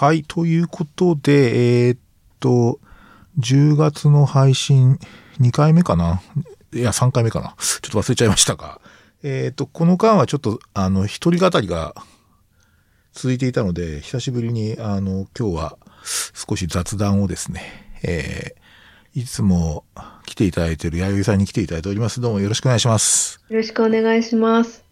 [0.00, 0.24] はい。
[0.26, 1.98] ということで、えーっ
[2.40, 2.80] と、
[3.38, 4.98] 10月の配信
[5.40, 6.22] 2回目かな？
[6.72, 8.80] いや、3回目かなちょっと忘れちゃいましたが。
[9.22, 11.94] えーっと、この間はちょっと、あの、一人語りが
[13.12, 15.76] 続いていたので、久しぶりに、あの、今日は
[16.32, 19.84] 少し雑談をですね、えー、いつも
[20.24, 22.22] 来ていただいている弥生さんに来ていただいております。
[22.22, 23.38] どうもよろしくお願いします。
[23.50, 24.82] よろしくお願いします。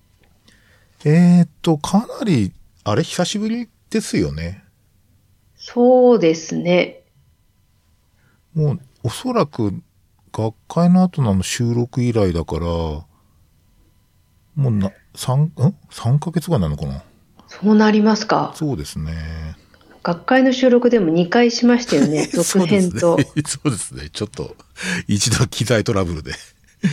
[1.07, 2.53] えーっと、かなり、
[2.85, 4.68] あれ、久しぶりですよね。
[5.71, 7.03] そうですね。
[8.55, 9.83] もう、おそらく、
[10.33, 13.07] 学会の後の収録以来だから、も
[14.57, 15.53] うな、三、ん
[15.91, 17.03] ?3 ヶ月ぐらいなのかな？
[17.49, 18.53] そうなりますか。
[18.55, 19.13] そうですね。
[20.03, 22.25] 学会の収録でも2回しましたよね。
[22.25, 22.99] 続編と。
[22.99, 23.77] そうですね。
[23.77, 24.11] すね。
[24.11, 24.57] ちょっと、
[25.07, 26.33] 一度機材トラブルで、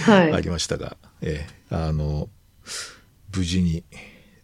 [0.03, 0.33] はい。
[0.33, 2.27] ありましたが、ええ、あの、
[3.33, 3.85] 無事に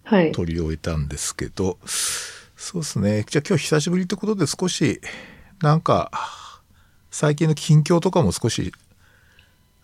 [0.05, 0.31] はい。
[0.31, 1.77] 撮り終えたんですけど、
[2.61, 3.25] そうですね。
[3.27, 5.01] じゃあ今日久しぶりってことで少し、
[5.61, 6.11] なんか、
[7.09, 8.71] 最近の近況とかも少し、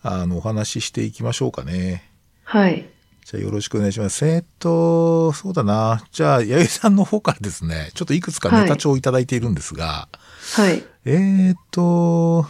[0.00, 2.08] あの、お話ししていきましょうかね。
[2.44, 2.88] はい。
[3.24, 4.24] じゃあよろしくお願いします。
[4.24, 6.04] えーっと、そうだな。
[6.12, 10.08] じゃあ、八重さんの方からですね、ちょっといくつかネタ帳をいただいているんですが、
[10.54, 10.84] はい。
[11.04, 12.46] えーっと、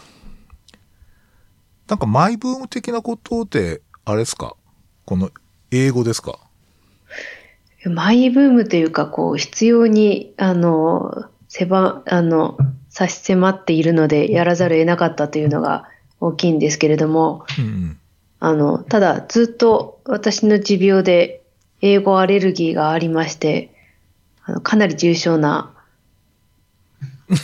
[1.89, 4.57] なんかマイブーム的なことって、あれですか？
[5.07, 5.31] この
[5.71, 6.39] 英語ですか？
[7.87, 15.89] マイブームというか、こう、必要に、あの、狭、あの、差し迫っているので、やらざるを得なかったというのが
[16.21, 17.99] 大きいんですけれども、うんうん。
[18.41, 21.43] あの、ただ、ずっと私の持病で
[21.81, 23.73] 英語アレルギーがありまして、
[24.45, 25.75] あのかなり重症な、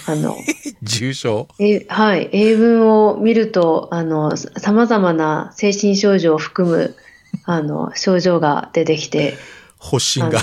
[0.07, 0.37] あの、
[0.83, 1.49] 重症？
[1.59, 6.97] えはい、英文を見ると、あの、さ様々な精神症状を含む、
[7.45, 9.35] あの、症状が出てきて、
[9.85, 10.41] 発疹が。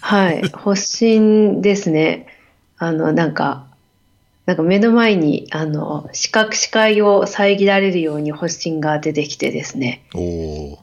[0.00, 2.26] はい、 発疹ですね。
[2.76, 3.66] あの、なんか、
[4.46, 10.02] なんか目の前に、あの、視覚、視界を遮られるように発疹が出てきてですね。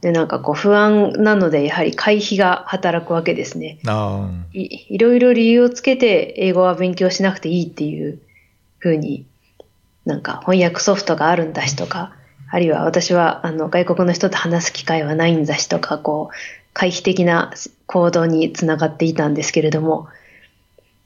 [0.02, 3.78] で、なんかこう不安なので、やはり回避が働くわけですね。
[4.54, 8.20] いいろいろ理由をつけて英語は勉強しなくていいっていう
[8.80, 9.28] 風に、
[10.06, 12.16] なんか翻訳ソフトがあるんだしとか、
[12.52, 16.36] あるいは私はあの外国の人と話す機会はないんだしとか、こう、
[16.74, 17.54] 回避的な
[17.86, 20.10] 行動につながっていたんですけれども、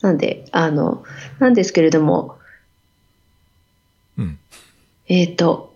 [0.02, 1.04] なんで、あの、
[1.40, 2.38] なんですけれども、
[4.18, 4.40] うん。
[5.08, 5.74] えっ、と、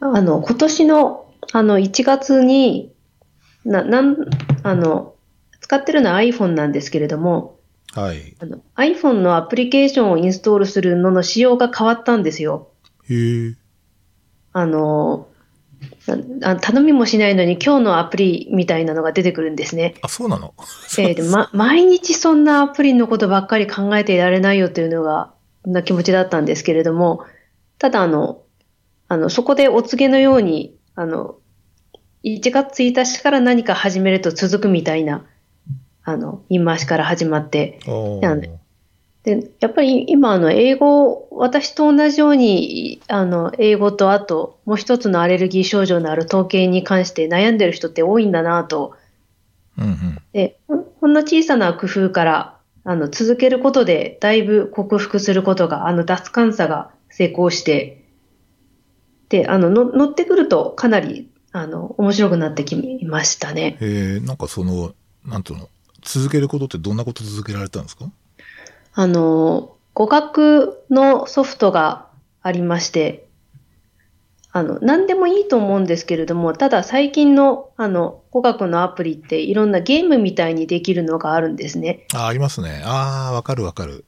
[0.00, 2.90] あの、今年の、あの、1月に、
[3.66, 4.16] な、なん、
[4.62, 5.14] あの、
[5.60, 7.58] 使ってるのは iPhone なんですけれども、
[7.92, 8.34] はい。
[8.38, 12.68] あの iPhone のアプリケーションをインストールするのの仕様が変わったんですよ。
[14.52, 15.28] あの、
[16.40, 19.94] なあ頼みもしないのに今日のアプリみたいなのが出てくるんですね。
[20.02, 20.54] あ、そうなの？
[20.98, 25.32] えーでま、 毎日そんなアプリのことばっかり考えていられないよというのが、
[25.64, 27.24] な気持ちだったんですけれども、
[27.78, 28.42] ただあの、
[29.08, 31.36] あの、そこでお告げのように、あの、
[32.24, 35.24] 1月1日から何か始めると続くみたいな、
[36.04, 38.59] あの、言い回しから始まって、おやね
[39.22, 48.94] で、やっぱり今、あの、英語、私と同じように、あの、英語とあと、もう一つのアレルギー症状のある統計に関して悩んでる人って多いんだなと。
[49.76, 50.22] うんうん。
[50.32, 50.58] で、
[51.00, 58.02] ほんの小さな工夫から、あの、続けることで、だいぶ克服することが、あの、脱感差が成功して、
[59.28, 63.76] で、あの、の乗ってくると、かなり、あの、面白くなってきましたね。
[63.82, 64.94] へえ、なんかその、
[65.26, 65.68] なんとの、
[66.02, 68.10] 続けることってどんなこと続けられたんですか？
[68.92, 72.08] あの、語学のソフトが
[72.42, 73.26] ありまして、
[74.52, 82.06] あの、何でもいいと思うんですけれども、ただ最近の、あの、語学のアプリっていろんなゲームみたいにできるのがあるんですね。
[82.14, 82.82] あ、ありますね。
[82.84, 84.04] ああ、わかるわかる。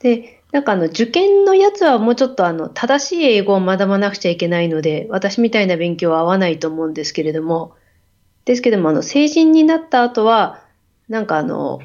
[0.00, 7.74] で、なんかあの、受験のやつはもうちょっとあの、正しい英語を学ばなくちゃいけないので、私みたいな勉強は合わないと思うんですけれども、
[8.44, 10.60] ですけども、あの、成人になった後は、
[11.08, 11.80] なんかあの、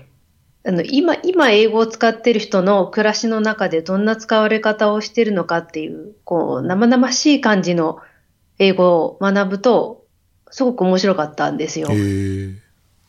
[0.66, 8.00] あの、今、今英語を使っている人の暮らしの中でどんな使われ方をしているのかっていう、こう、生々しい感じの
[8.58, 10.06] 英語を学ぶと、
[10.52, 11.88] すごく面白かったんですよ。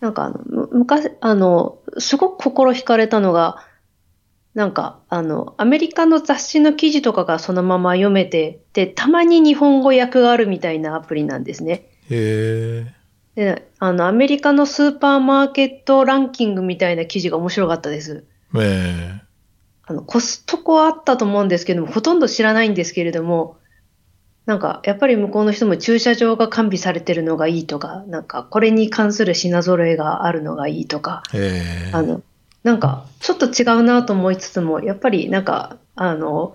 [0.00, 3.66] なんかあの、む昔、あの、すごく心惹かれたのが、
[4.54, 11.86] なんか、あの、アメリカの雑誌の記事とかがそのまま読めて、で、たまに日本語訳があるみたいなアプリなんですね。
[12.10, 12.99] へえ。
[13.40, 18.26] で、あの、アメリカのスーパーマーケットランキングみたいな記事が面白かったです。
[18.54, 19.22] ええ。
[19.86, 23.56] あの、コストコはあったと思うんですけども、ほとんど知らないんですけれども、
[24.44, 31.90] なんか、やっぱり向こうの人も駐車場が完備されてるのがいいとか、なんか、これに関する品揃えがあるのがいいとか、へえ。
[31.94, 32.20] あの、
[32.62, 36.52] なんか、ちょっと違うなと思いつつも、やっぱりなんか、あの、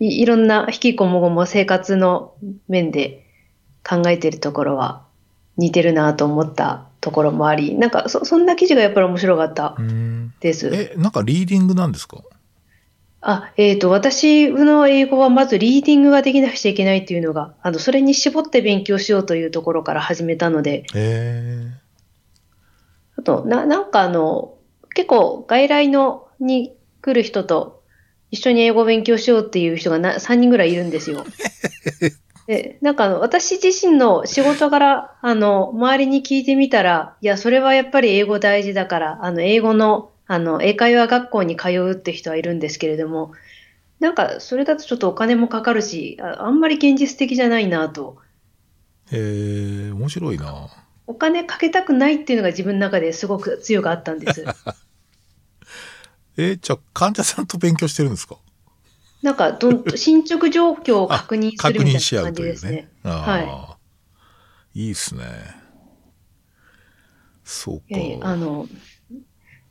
[0.00, 2.34] いいろんな引きこもごも生活の
[2.68, 3.24] 面で
[3.88, 5.08] 考えてるところは
[5.60, 10.32] 似てるなと思ったところもあり、なんかそ、そんな記事がやっぱり面白かったうん。
[10.40, 10.70] です。
[10.72, 12.18] え、なんかリーディングなんですか？
[13.22, 20.84] あ、えっ、と、私の英語はまずリーディングができなくちゃいけないっていうのが、あの、それに絞って勉強しようというところから始めたので。
[23.18, 24.54] あと、な、なんかあの、
[24.94, 26.72] 結構外来のに
[27.02, 27.82] 来る人と
[28.30, 31.24] 一緒に英語を勉強しようっていう人がな3人ぐらいいるんですよ。
[32.50, 43.30] で、なんかあの、私自身の仕事から、あの、周りに聞いてみたら、いや、それはやっぱり英語大事だから、あの、英語の、あの、英会話学校に通うって人はいるんですけれども、
[44.00, 48.16] なんか、それだとちょっとお金もかかるし、ああんまり現実的じゃないなと。
[49.12, 50.66] へえ、面白いな。
[51.06, 54.44] お金かけたくないっていうのが自分の中ですごく強くあったんです。
[56.36, 58.38] え、じゃあ患者さんと勉強してるんですか？
[59.22, 62.88] なんかどん、進捗状況を確認す確るみた認し合ういな感じというねですね。。
[63.04, 63.78] あはあ。
[64.74, 65.24] いいっすね。
[67.44, 67.84] そうか。
[68.28, 68.66] あの、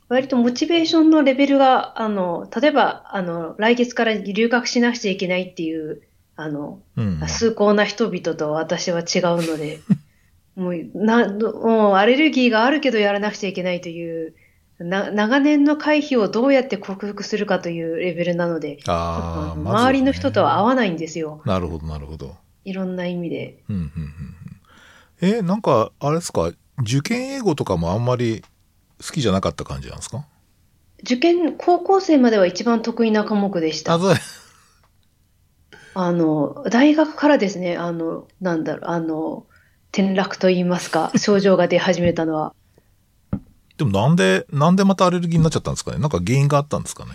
[0.08, 6.02] 割とモチベーションのレベルが、あの、例えば、あの、来月から留学しなくちゃいけないっていう、
[6.36, 7.20] あの、うん。
[7.28, 9.04] 崇高な人々と私は違う
[9.46, 9.80] ので、
[10.56, 14.39] もう、な、もうアレルギーがあるけどやらなくちゃいけないという、な、
[14.84, 21.42] 長年の回避をどうやって克服するかというレベルなので、ああ、ま周りの人とは合わないんですよ。
[21.44, 22.34] なるほど、なるほど。
[22.64, 23.62] いろんな意味で。
[23.68, 23.88] うん、うん、うん
[25.22, 25.36] うん。
[25.38, 26.50] え、なんか、あれですか、
[26.82, 28.42] 受験英語とかもあんまり
[29.06, 30.24] 好きじゃなかった感じなんですか？
[31.02, 33.98] 受験、高校生までは一番得意な科目でした
[35.94, 39.46] あの、大学からですね、あの、なんだろう、あの、
[39.92, 42.54] 転落と言いますか、症状が出始めたのは。
[43.80, 45.98] でもなんで、なんでまたアレルギーになっちゃったんですかね？
[45.98, 47.12] なんか原因があったんですかね？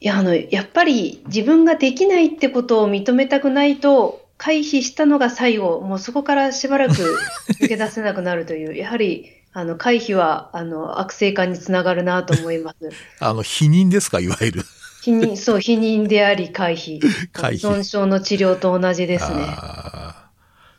[0.00, 6.92] いや、あの、やっぱり自分ができないってことを認めたくないと、回避したのが最後、もうそこからしばらく
[7.60, 12.90] 抜け出せなくなるという、やはり、あの、回避は、あの、悪性化につながるなと思います。
[13.20, 14.18] あの、否認ですか？
[14.20, 14.64] いわゆる。
[15.02, 17.00] 否認、そう、否認であり回避。
[17.32, 19.36] 回避依存症の治療と同じですね。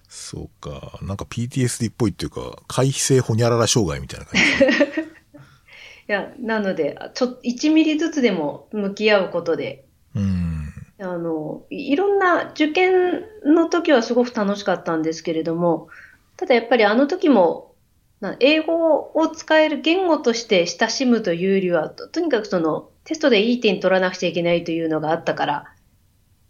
[0.09, 0.97] そうか。
[1.03, 5.01] なんか PTSD っぽいっていうか、回避性ホニャララ障害みたいな感じ。
[6.09, 9.85] いや、なので、ちょ、1ミリずつでも向き合うことで、
[10.15, 10.73] うん。
[10.99, 15.89] あの、いいろんな受験の時はすごく楽しかったんですけれども、
[16.37, 17.75] ただやっぱりあの時も、
[18.19, 25.73] な英語を使える言語として親しむというよりは、ととにかくそのテストでいい点取らなくちゃいけないというのがあったから、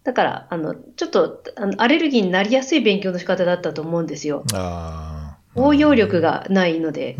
[0.03, 4.43] だから、あの、ちょっと、あの、アレルギーになりやすい勉強の仕方だったと思うんですよ。
[5.55, 7.15] 応用力がないので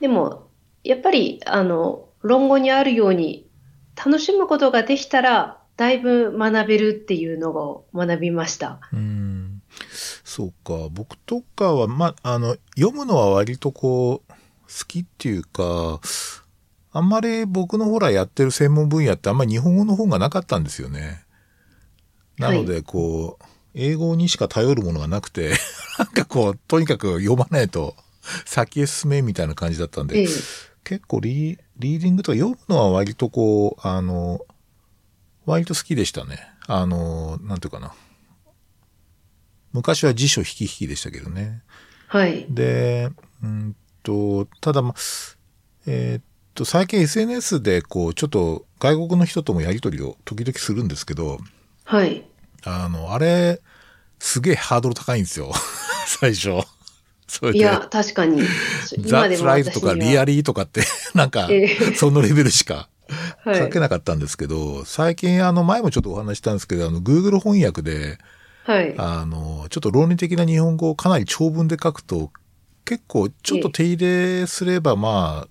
[0.00, 0.48] でも、
[0.84, 3.48] やっぱり、あの、論語にあるように、
[3.96, 8.80] 楽しむことができたら、だいぶ学べるっていうのを学びました。
[8.92, 8.98] うん。
[8.98, 9.62] うん。
[10.24, 10.88] そうか。
[10.90, 14.36] 僕とかは、ま、あの、読むのは割とこう、好
[14.86, 16.00] きっていうか、
[16.92, 21.24] あんまり僕のほらやってる専門分野ってあんまり日本語の本がなかったんですよね。
[22.38, 23.44] なので、こう、
[23.74, 25.54] 英語にしか頼るものがなくて、
[25.98, 27.96] なんかこう、とにかく読まないと
[28.44, 30.26] 先へ進めみたいな感じだったんで、ええ、
[30.84, 34.40] 結構リーリーディングとか読むのは割とこう、あの、
[35.46, 36.48] 割と好きでしたね。
[36.66, 37.94] あの、なんていうかな。
[39.72, 41.62] 昔は辞書引き引きでしたけどね。
[42.06, 42.46] はい。
[42.48, 43.10] で、
[43.42, 44.94] うんと、ただま、
[45.86, 46.22] えーっ
[46.54, 51.38] と、最近 SNS でこう、ちょっと外国の人ともやりとりを時々するんですけど、
[51.84, 52.24] はい。
[52.64, 53.60] あの、あれ、
[54.18, 55.52] すげえハードル高いんですよ。
[56.06, 56.64] 最初。
[57.54, 58.42] いや、確かに。
[58.98, 60.82] ザ・スライズとかリアリリーとかって、
[61.14, 62.88] なんかええ、そのレベルしか
[63.44, 68.18] はい書けなかったんですけど、最近あの、前もちょっとお話ししたんですけど、あの、Google 翻訳で、
[68.64, 68.94] はい。
[68.96, 72.30] あの、ちょっと論理的な日本語をかなり長文で書くと、
[72.84, 75.46] 結構ちょっと手入れすれば、ま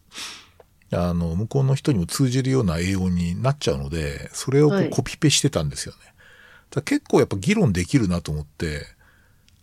[0.91, 6.11] あ、あの、向こうの人にも通じるような英語になっちゃうので、それをこはいうコピペしてたんですよね。
[6.78, 8.86] ら結構やっぱ議論できるなと思って、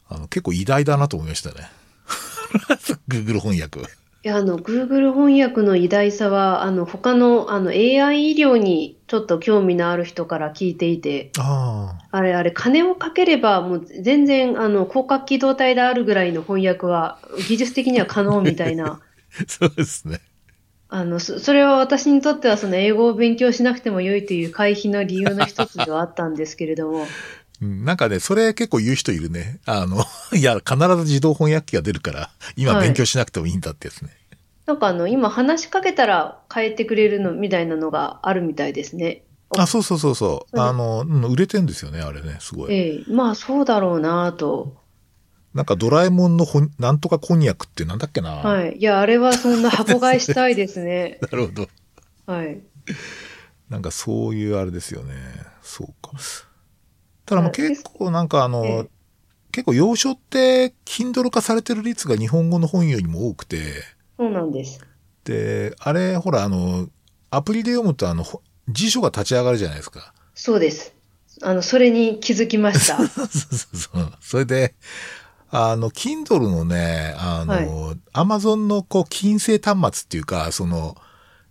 [0.08, 1.70] あの、結構偉大だなと思いましたね。
[3.08, 3.80] Google 翻訳。
[3.80, 3.84] い
[4.22, 12.08] や、あの、Google 翻訳の偉大さは、あの、他の、あの、AI 医療にちょっと興味のある人から聞いていて、ああ。
[12.10, 19.00] あれあれ、金をかければ、もう全然、あの、広角機動隊であるぐらいの翻訳は、技術的には可能みたいな、
[19.46, 20.20] そうですね。
[20.90, 27.06] あの、そそれは私にとっては、その英語を勉強しなくても良いという回避の理由の一つではあったんですけれども、
[27.60, 29.58] うんなんかね、それ結構言う人いるね。
[29.66, 34.10] あの、 いや、必ず自動翻訳機が出るから、今はい勉強しなくてもいいんだってやつね。
[34.66, 39.24] なんかあの、今話しかけたら変えてくれるのみたいなのがあるみたいですね。
[39.56, 40.60] あ、そうそうそうそう。
[40.60, 42.72] あの、うん売れてんですよね、あれね、すごい。
[42.74, 44.76] ええまあそうだろうなと。
[45.54, 48.30] なんかドラえもんのほんなんとかこんにゃくってなんだっけな。
[48.30, 48.76] はい。
[48.76, 51.18] いや、あれはそんな箱買いしたいですね。
[51.22, 51.68] なるほど。
[52.26, 52.60] はい。
[53.68, 55.14] なんかそういうあれですよね。
[55.62, 56.12] そうか。
[57.26, 58.98] ただまあはい結構なんかあの、ええ
[59.50, 63.82] 結構洋書って Kindle 化されてる率が日本語の本よりも多くて、
[64.18, 64.80] そうなんです。
[65.24, 66.88] で、あれほらあの、
[67.30, 70.12] アプリで読むとあの、ほ辞書が立ち上がるじゃないですか。
[70.34, 70.94] そうです。
[71.42, 72.96] あの、それに気づきました。
[73.08, 74.12] そうそうそう。
[74.20, 74.74] それで、
[75.50, 80.96] あの、Kindle のね、あの、Amazon のこう、金星端末っていうか、その、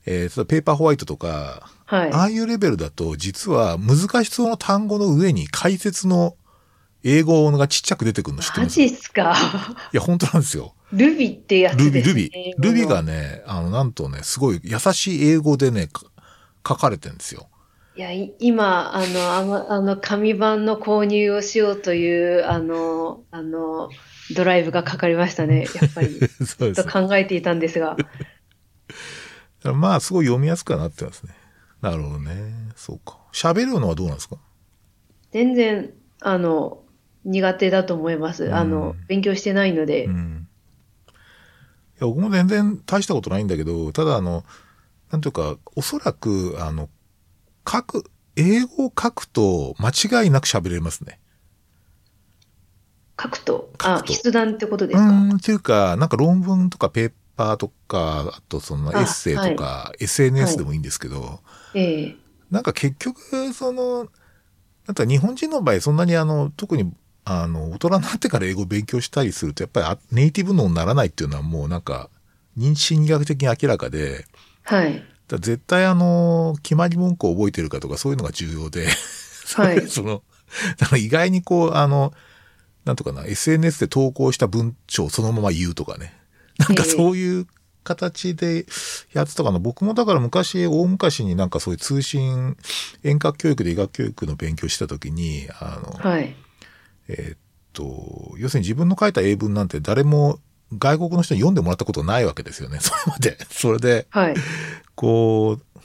[0.06, 2.12] えー、ペーパーホワイトとか、はい。
[2.12, 6.36] ああいうレベルだと、実は難しそうな単語の上に解説の
[7.04, 8.75] 英語がちっちゃく出てくるの知ってマます？
[8.75, 9.34] ジっすか？
[9.94, 10.74] いや、本当なんですよ。
[10.92, 12.54] ルビってやつルビ、ですね。
[12.58, 12.72] ルビ。
[12.72, 16.04] ルビがね、あの、なんとね、すごい優しい英語でね、か
[16.68, 17.48] 書かれてるんですよ。
[17.98, 23.89] いや、い今、あの、あの、あの紙版の購入をしようという、あの、あの、
[24.36, 25.66] ドライブがかかりましたね。
[25.82, 26.92] やっぱり、 そうですと。
[26.92, 27.98] 考えていたんですが。
[29.74, 31.34] まあ、すごい読みやすくはなってますね。
[31.82, 32.54] なるほどね。
[32.75, 33.18] そうか。
[33.34, 34.38] 喋るのはどうなんですか？
[35.32, 36.84] 全然、あの、
[37.25, 38.54] 苦手だと思います。
[38.54, 40.06] あの、勉強してないので。
[40.06, 40.48] うん。
[41.08, 41.10] い
[42.00, 44.44] や、僕も全然大したことないんだけど、ただあの、
[45.12, 46.89] なんというか、おそらく、あの、
[47.69, 51.19] 書く、英語を書くと間違いなく喋れますね。
[53.21, 55.27] 書くと、あ、書くと筆談ってことでうすか？
[55.33, 61.41] ん、っていうか、なんか論文とかペーパーとか、あとそのエあッセイとか、SNS でもいいんですけど、
[61.74, 64.07] ええなんか結局、その、
[64.88, 66.93] なんか日本人の場合、そんなにあの、特に、
[67.25, 72.09] あの、大人になってから英語を勉強したりすると、やっぱりあネイティブ脳にならないっていうのはもうなんか、
[72.57, 74.25] 認知心理学的に明らかで、
[74.63, 75.16] はい。
[75.27, 78.88] だ絶対あの、決まり文句を覚えてるかとかそういうのが重要で、
[79.55, 80.24] はい その、
[80.77, 82.13] だから意外にこう、あの、
[82.86, 86.13] なんとかな、SNS で投稿した文章をそのまま言うとかね。
[86.57, 87.48] なんかそういう
[87.84, 88.65] 形で
[89.13, 89.60] やってたかな。
[89.60, 92.57] 僕もだから昔、大昔になんかそういう通信、
[93.03, 96.36] 遠隔教育で医学教育の勉強した時に、あの、はい。
[97.10, 97.38] えーっ
[97.74, 100.39] と、要するに自分の書いた英文なんて誰も
[100.77, 102.79] 外国の人に読んでもらったことないわけですよね。
[102.81, 103.38] それまで。
[103.50, 104.36] それで、はい。
[104.95, 105.79] こう、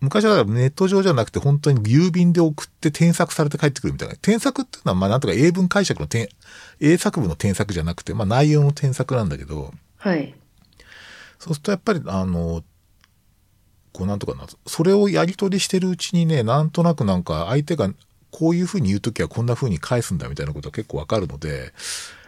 [0.00, 4.14] 昔はネット上じゃなくて本当に郵便で送って添削されて帰ってくるみたいな。
[4.16, 6.28] 添削っていうのはまあなんとか英文解釈の添、
[6.80, 10.34] 英作文の添削じゃなくて、まあ内容の添削なんだけど、はい。
[11.38, 12.62] そうするとやっぱりあの、
[13.92, 17.90] こうなんとかな、それをやり取りしてるうちにね、なんとなくなんか相手が
[18.30, 21.72] こういうふうに言うときはこんなふうに返すんだみたいなことが結構わかるので、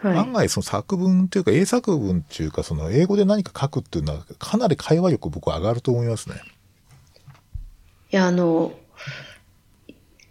[0.01, 0.33] はい案。
[0.33, 6.35] 外その作文っていうか英作文っていうかその英語で何か書くっていうのはかなり会話力僕は上がると思いますね。
[8.11, 8.73] いや、あの、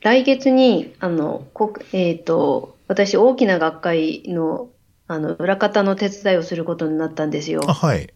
[0.01, 4.69] 来月に、あの、こえっ、と、私、大きな学会の、
[5.07, 7.73] あの、裏方の手伝いをすることになったんですよあ、。
[7.73, 8.13] はい。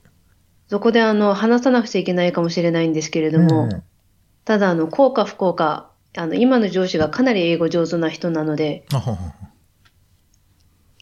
[0.69, 3.83] そこで、あの、話さなくちゃいけないかもしれないんですけれども、うん
[4.45, 8.87] ただ、あの、効か不幸か、あの、今の上司がかなり英語上手な人なので、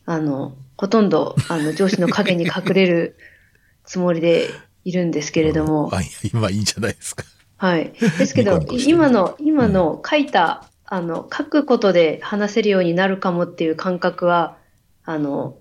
[0.07, 3.17] あの、ほとんど、あの、上司の影に隠れる
[3.85, 4.49] つもりで
[4.85, 6.01] いるんですけれども、あ
[6.33, 7.25] 今いいんじゃないですか。
[7.57, 7.93] はい。
[7.93, 14.57] ですけどニコニコ、してる今の、今の書いた、あの、書くことで話せるようになるかもっていう感覚は、
[15.05, 15.59] あの、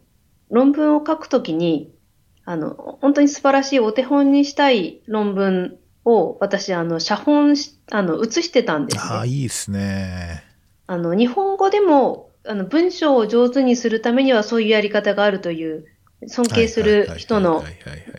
[0.50, 1.94] 論文を書くときに、
[2.46, 9.30] あの、本当に素晴らしいお手本にしたい論文を私、あの、写本し、あの、写してたんですああ、ね。
[9.30, 10.44] いいですね。
[10.88, 15.86] あの、日本語でも、あの、文章を上手にするためにはそういうやり方があるという、
[16.28, 17.64] 尊敬する人の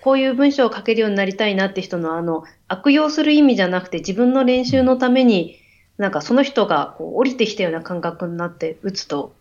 [0.03, 5.57] こういう文章を書けるようになりたいなって人のあの、悪用する意味じゃなくて自分の練習のために、
[5.99, 9.37] なんかその人がこう降りてきたような感覚になって打つと、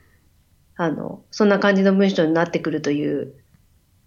[0.76, 3.34] あの、そんな感じの文章になってくるという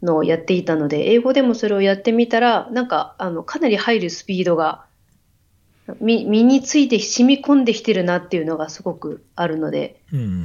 [0.04, 4.84] のをやっていたので、英語でもそれをやってみたら、なんか、あの、かなり入るスピードが、
[6.00, 10.44] 身身について染み込んできてるなっていうのがすごくあるので、うんうん。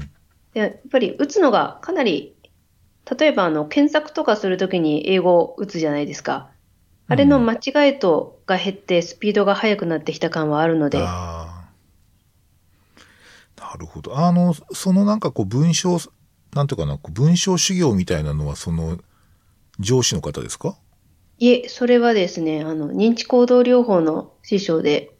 [0.53, 2.35] でやっぱり打つのがかなり、
[3.17, 6.49] 例えばあの検索とかするときに英語を打つじゃないですか。
[7.07, 11.69] あれの間違いとが減ってスピードが速くなってきた感はあるので、ああ。
[13.59, 14.17] なるほど。
[14.17, 15.99] あの、そのなんかこう文章、
[16.53, 18.99] なんていうかな、こう文章修行みたいなのはその
[19.79, 20.77] 上司の方ですか？
[21.37, 25.11] いえ、それはですね、あの、認知行動療法の師匠で、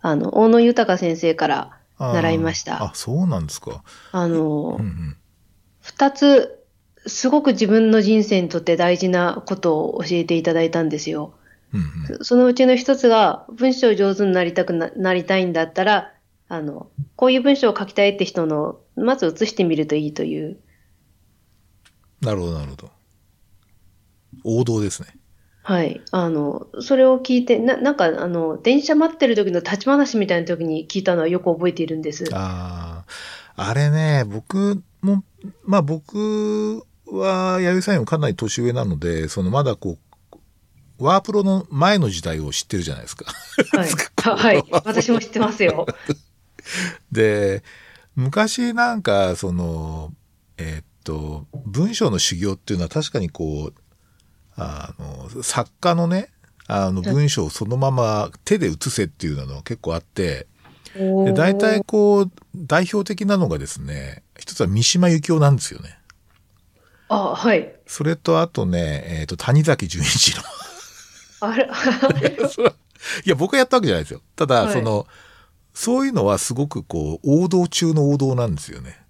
[0.00, 2.84] あの、大野豊先生から習いました。
[2.84, 3.82] あ、そうなんですか。
[4.12, 5.16] あのうんう、ん。
[5.80, 6.64] 二つ
[7.06, 11.34] すごく自分の人生にとって大事なことを教えていただいたんですよ。
[11.72, 12.24] うんうん。
[12.24, 16.12] そのうちの一つが、文章上手になりたくななりたいんだったら、
[16.48, 20.58] あの、こういう文章を書きたいって人の、まず写してみるといいという。
[22.20, 22.90] なるほど、なるほど。
[24.44, 25.08] 王道ですね。
[25.62, 26.00] はい。
[26.10, 32.24] あの、それを聞いて、な、なんか、あの、電車待ってる時の立ち話みたいな時に聞いたのはよく覚えているんです。
[32.32, 33.04] あ
[33.56, 35.22] あ、あれね、僕も、
[35.64, 39.98] まあ僕は、弥生さんよりもかなり年上なので、そのまだこ
[40.98, 43.26] う、ワープロの前の時代を知ってるじゃないですか。
[43.72, 43.90] はい。
[44.22, 44.64] ははい。
[44.70, 45.86] 私も知ってますよ。
[47.12, 47.62] で、
[48.16, 50.12] 昔なんか、その、
[50.58, 53.89] えーっと、文章の修行っていうのは確かにこう、
[54.60, 56.30] あの、作家のね、
[56.66, 60.46] あの文章をそのまま手で写せっていうのが結構あって、
[60.94, 65.98] で大体こう、代表的なのがですね、一つは三島由紀夫なんですよね。
[67.08, 67.74] あ、はい。
[67.86, 70.42] それとあとね、えーっと、谷崎潤一郎。
[71.40, 71.64] あ れ、
[73.24, 74.20] いや、僕がやったわけじゃないですよ。
[74.36, 75.06] ただ、はいその、
[75.74, 79.00] そういうのはすごくこう、王道中の王道なんですよね。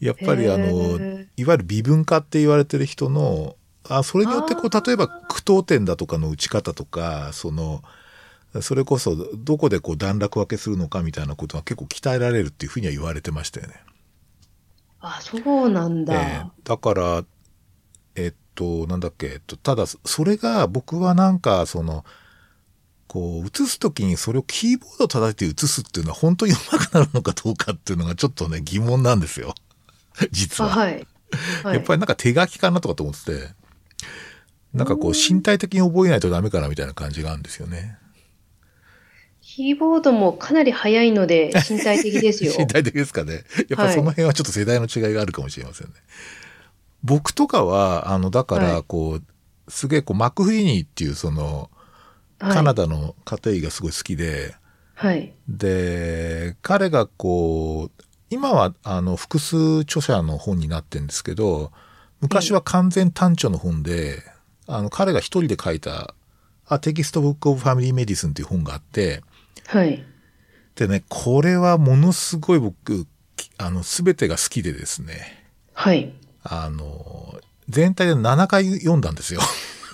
[0.00, 3.56] やっぱりあへのー、いわゆる微分化って言われてる人の、
[3.90, 7.82] あ、それによってこう、例えば句読点だとかの打ち方とか、その、
[8.62, 13.74] それこそどこでこう段落分けするのかみたいなことが結構鍛えられるっていうふうには言われてましたよね。
[15.00, 16.14] あ、そうなんだ。
[16.14, 17.24] えーだから、
[18.14, 22.04] えっと、なんだっけ、えっと、ただ、それが僕はなんか、その、
[23.08, 29.54] こう、映すときにそれをキーボード叩いて映すっていうのは本当に上手くなるのかどうかっていうのがちょっとね、疑問なんですよ。
[30.30, 30.76] 実あ、は。
[30.76, 31.06] はい。
[31.64, 33.54] はい、やっぱりなんか手書きかなとかと思ってて、
[34.72, 37.98] なんかこう身体的に覚えないとダメかなみたいな感じがあるんですよね。
[39.42, 42.52] キーボードもかなり速いので身体的ですよ。
[42.56, 43.44] 身体的ですかね。
[43.68, 45.94] やっぱりその辺はちょっと世代の違いがあるかもしれませんね。
[47.02, 51.70] 僕とかは、あの、だかはいら、こう、すげえこう、マクフィーニーっていうその、
[52.38, 54.54] はい、カナダの家庭医がすごい好きで、
[54.94, 55.34] はい。
[55.48, 61.72] で、彼がこう、今はあの複数著者の本になってるんですけど、
[62.20, 64.22] 昔は完全単著の本で、
[64.70, 66.14] あの彼が一人で書いた、
[66.70, 69.22] A Text Book of Family Medicine っていう本があって、
[69.66, 70.04] はい。
[70.76, 73.06] でね、これはものすごい僕、
[73.36, 76.12] きあの、すべてが好きでですね、はい。
[76.44, 79.40] あの、全体で7回読んだんですよ。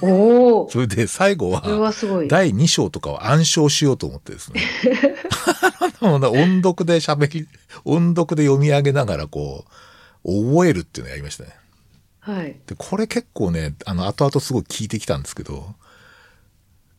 [0.03, 0.69] おお。
[0.73, 1.62] それで最後は。
[2.29, 4.61] 第2章とかを暗唱しようと思ってです ね。
[6.03, 6.21] 音
[6.62, 7.49] 読で喋り、
[7.85, 9.65] 音読で読み上げながらこ
[10.25, 11.51] う、覚えるっていうのをやりましたね。
[12.27, 12.57] はい。
[12.67, 15.77] で、これ結構ね、あの、後々すごい聞いてきたんですけど、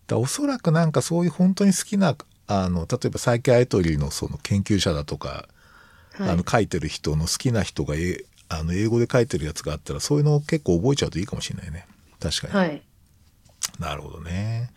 [0.07, 2.15] だおそらくなんかそういう本当に好きな、
[2.47, 5.49] あの、例えばサイケアエトリーのその研究者だとか、
[6.13, 11.85] はいあの、書いてる人の好きな人がえ、あの、英語で書いてるやつがあったら、そういうのを結構覚えちゃうといいかもしれないね。
[12.21, 12.53] 確かに。
[12.53, 12.81] はい。
[13.79, 14.71] なるほどね。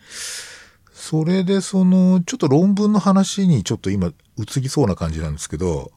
[0.91, 5.93] それで、その、ちょっと論文の話にちょっと今移りそうな感じなんですけど、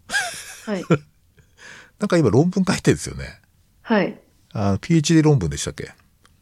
[0.64, 0.84] はい。
[1.98, 3.40] なんか今論文書いてるんですよね。
[3.82, 4.20] はい。
[4.54, 5.92] あの PhD 論文でしたっけ？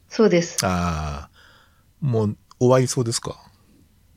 [0.08, 0.58] そうです。
[0.64, 1.30] ああ、
[2.00, 3.36] もう終わりそうですか？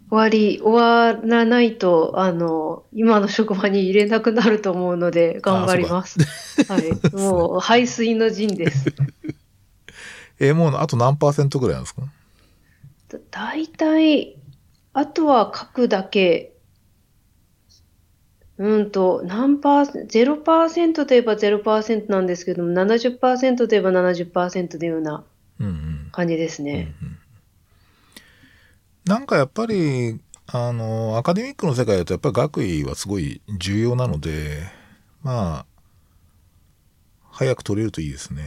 [0.09, 6.19] 終わり、終わらないと、あの、今の職場に入れなくなると思うので、頑張ります。
[6.69, 7.15] はい。
[7.15, 8.93] もう、排水の陣です。
[10.39, 12.01] えーもうあと何パーセントぐらいなんですか？
[13.09, 14.35] だ大体、
[14.93, 16.53] あとは書くだけ、
[18.57, 25.23] うんと、何パーセント、0%といえば0%なんですけども、70%といえば70%というような
[25.59, 26.09] うんうん。
[26.11, 26.93] 感じですね。
[29.05, 34.63] なんかやっぱり、あの、アカデミックの世界だとやっぱり学位はすごい重要なので、
[35.21, 35.65] まあ、
[37.31, 38.43] 早く取れるといいですね。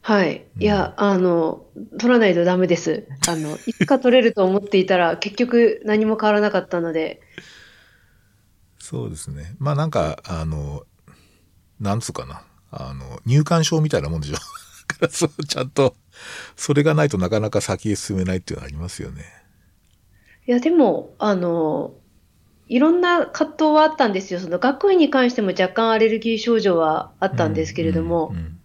[0.00, 0.44] はい。
[0.58, 1.64] いや、あの、
[1.98, 3.06] 取らないとダメです。
[3.26, 7.20] あの、いつか取れると思っていたら、結局何も変わらなかったので、
[8.84, 9.56] そうですね。
[9.58, 10.82] まあなんか、あの、
[11.80, 12.42] なんつうかな。
[12.70, 14.34] あの、入館証みたいなもんでしょ。
[14.88, 15.96] だからそう、ちゃんと、
[16.54, 19.24] それがないとなかなか先へ進めないっていうのはありますよね。
[20.46, 21.94] いや、でも、あの、
[22.68, 24.38] いろんな葛藤はあったんですよ。
[24.38, 28.60] その学位に関しても若干アレルギー症状はあったんですけれども、うんうん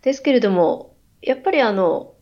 [0.00, 2.14] ですけれども、やっぱりあの、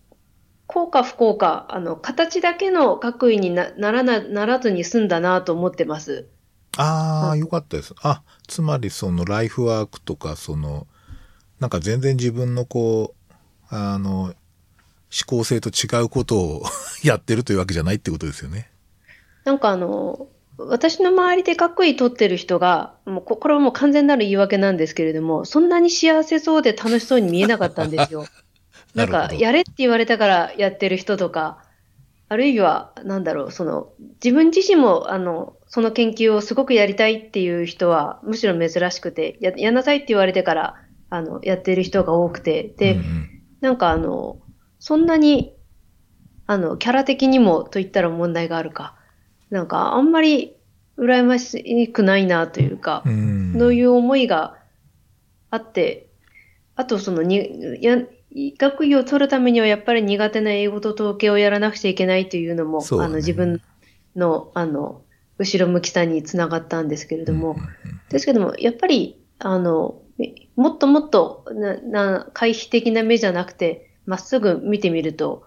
[0.67, 6.29] 効か不効か、あの、形だけの学位になならな、ならずに済んだなと思ってます。
[6.77, 7.95] ああ、よかったです。
[8.03, 10.87] あ、つまりそのライフワークとか、その、
[11.59, 13.35] なんか全然自分のこう、
[13.69, 14.35] あの、思
[15.27, 16.63] 考性と違うことを
[17.03, 18.71] やってるというわけじゃないってことですよね。
[19.45, 20.29] なんかあの、
[20.59, 28.27] 私の周りで学位取ってる人が、もうここれはもう完全なる言い訳なんですけれども、そんなに幸せそうで楽しそうに見えなかったんですよ。
[28.95, 31.65] なんか、やれって言われたからやってる人とか、
[32.29, 40.75] あるいは、なんだろう、その、自分自身も、あの、その研究をすごくやりたいっていう人は、むしろ珍しくて、や、やんなさいって言われてから、
[41.11, 43.01] あの、やってる人が多くて、で、
[43.61, 44.41] なんかあの、
[44.81, 45.55] そんなに、
[46.49, 48.97] あの、キャラ的にもと言ったら問題があるか。
[49.51, 50.57] なんか、あんまり
[50.99, 54.57] 羨ましくないなというか、うん、そういう思いが
[55.51, 56.09] あって、
[56.75, 57.99] あとそのに、や、
[58.59, 63.61] 学位を取るためにはやっぱり苦手な英語と統計をやらなくちゃいけないというのも、ね、あの自分
[64.17, 65.03] の、あの、
[65.41, 67.57] 後ろ向きさにつながったんですけれども、
[68.11, 70.03] ですけども、やっぱり、あの、
[70.55, 75.45] もっともっとな、な、回避的な目じゃなくて、まっすぐ見てみると、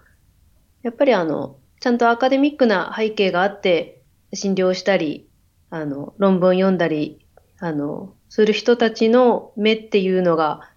[0.82, 4.02] やっぱりあの、ちゃんとアカデミックな背景があって、
[4.32, 5.28] 診療したり、
[5.70, 7.24] あの、論文読んだり、
[7.60, 10.72] あの、する人たちの目っていうのが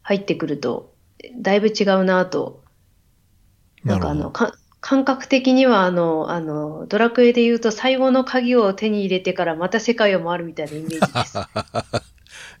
[0.00, 0.94] 入ってくると、
[1.36, 2.64] だいぶ違うなと。
[3.84, 4.54] なんかあの、か
[4.86, 11.38] 感覚的にはあの、あの、ドラクエで言うと最後の鍵を手に入れてからまた世界を回るみたいなイメージです。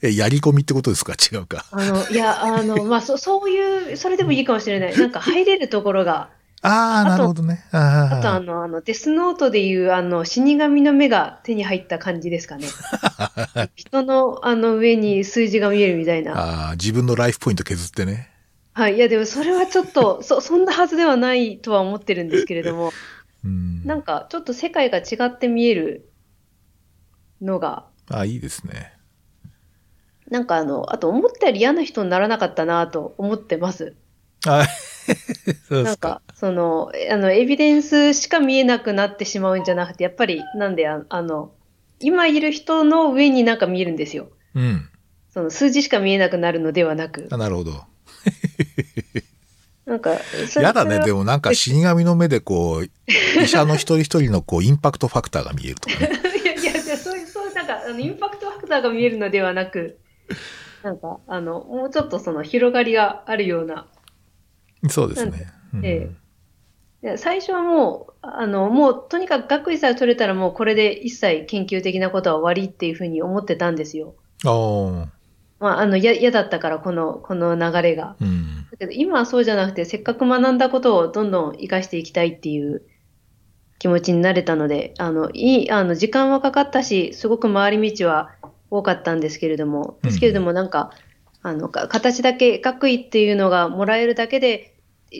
[0.00, 1.12] え、やり込みってことですか？
[1.12, 1.66] 違うか。
[1.70, 4.96] あの、いや、あの、 まあ、そ、そういう、それでもいいかもしれない。
[4.98, 6.30] なんか入れるところが。
[6.62, 7.62] ああ、なるほどね。
[7.72, 12.68] あと、あの、あの、デスノートでいう、あの、死神の目が手に入った感じですかね。
[13.76, 16.32] 人の、あの、上に数字が見えるみたいな。
[16.38, 18.30] ああ、自分のライフポイント削ってね。
[18.74, 18.96] はい。
[18.96, 22.92] いや、でもそれはちょっと、 そ、そんなはずではないとは思ってるんですけれども、
[23.44, 26.10] うん、なんか、ちょっと世界が違って見える
[27.40, 27.86] のが。
[28.10, 28.92] あ、いいですね。
[30.28, 33.94] なんかあの、あと思ったより嫌な人にならなかったなと思ってます。
[34.44, 34.68] はい。
[35.70, 41.52] なんか、その、あの、エビデンスしか見えなくなってしまうんじゃなくて、やっぱり、なんで、ああの、
[42.00, 44.30] 今いる人の上になんか見えるんですよ。
[44.54, 44.88] うん。
[45.30, 47.28] その数字しか見えなくなるのではなく。
[47.30, 47.84] あ、なるほど。
[49.86, 50.12] なんか、
[50.56, 51.00] やだね。
[51.04, 56.10] でもなんか死神の目でこう、医者の一人一人のこう、インパクトファクターが見えるとかね。
[56.42, 59.98] いや、いや、そういう、そういう、なんか、あの、インパクトファクターが見えるのではなく、
[60.82, 63.86] なんか、あの、もうちょっとその広がりがあるような。
[64.88, 65.46] そうですね。
[65.82, 66.10] え
[67.02, 67.16] え。
[67.18, 74.14] 最初はもう、あの、もうとにかく学位さえ取れたらもうこれで一切研究的なことは終わりっていうふうに思ってたんですよ。
[74.44, 75.13] ああ。
[75.64, 78.16] まあ、あの、嫌だったから、この、この流れが。
[78.20, 82.82] うん、だけど、今はそうじゃなくて、せっかく学んだことをどんどん活かしていきたいっていう
[83.78, 88.32] 気持ちになれたので、あの、いい、あの、時間はかかったし、すごく回り道は
[88.68, 90.90] 多かったんですけれども、ですけれども、なんか、
[91.42, 94.74] うん、あの、形だけ、学位っていうのがもらえるだけで、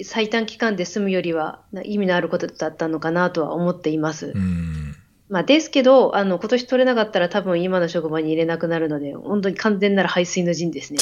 [0.04, 4.33] 最短期間で済むよりは意味のあることだったのかなとは思っています。
[4.35, 4.84] うん
[5.28, 10.98] まあ、ですけど、あの、今年取れなかったら多分今の職場に入れなくなるので、本当に完全なる排水の陣ですね。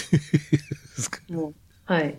[1.29, 1.55] もう、
[1.85, 2.17] はい。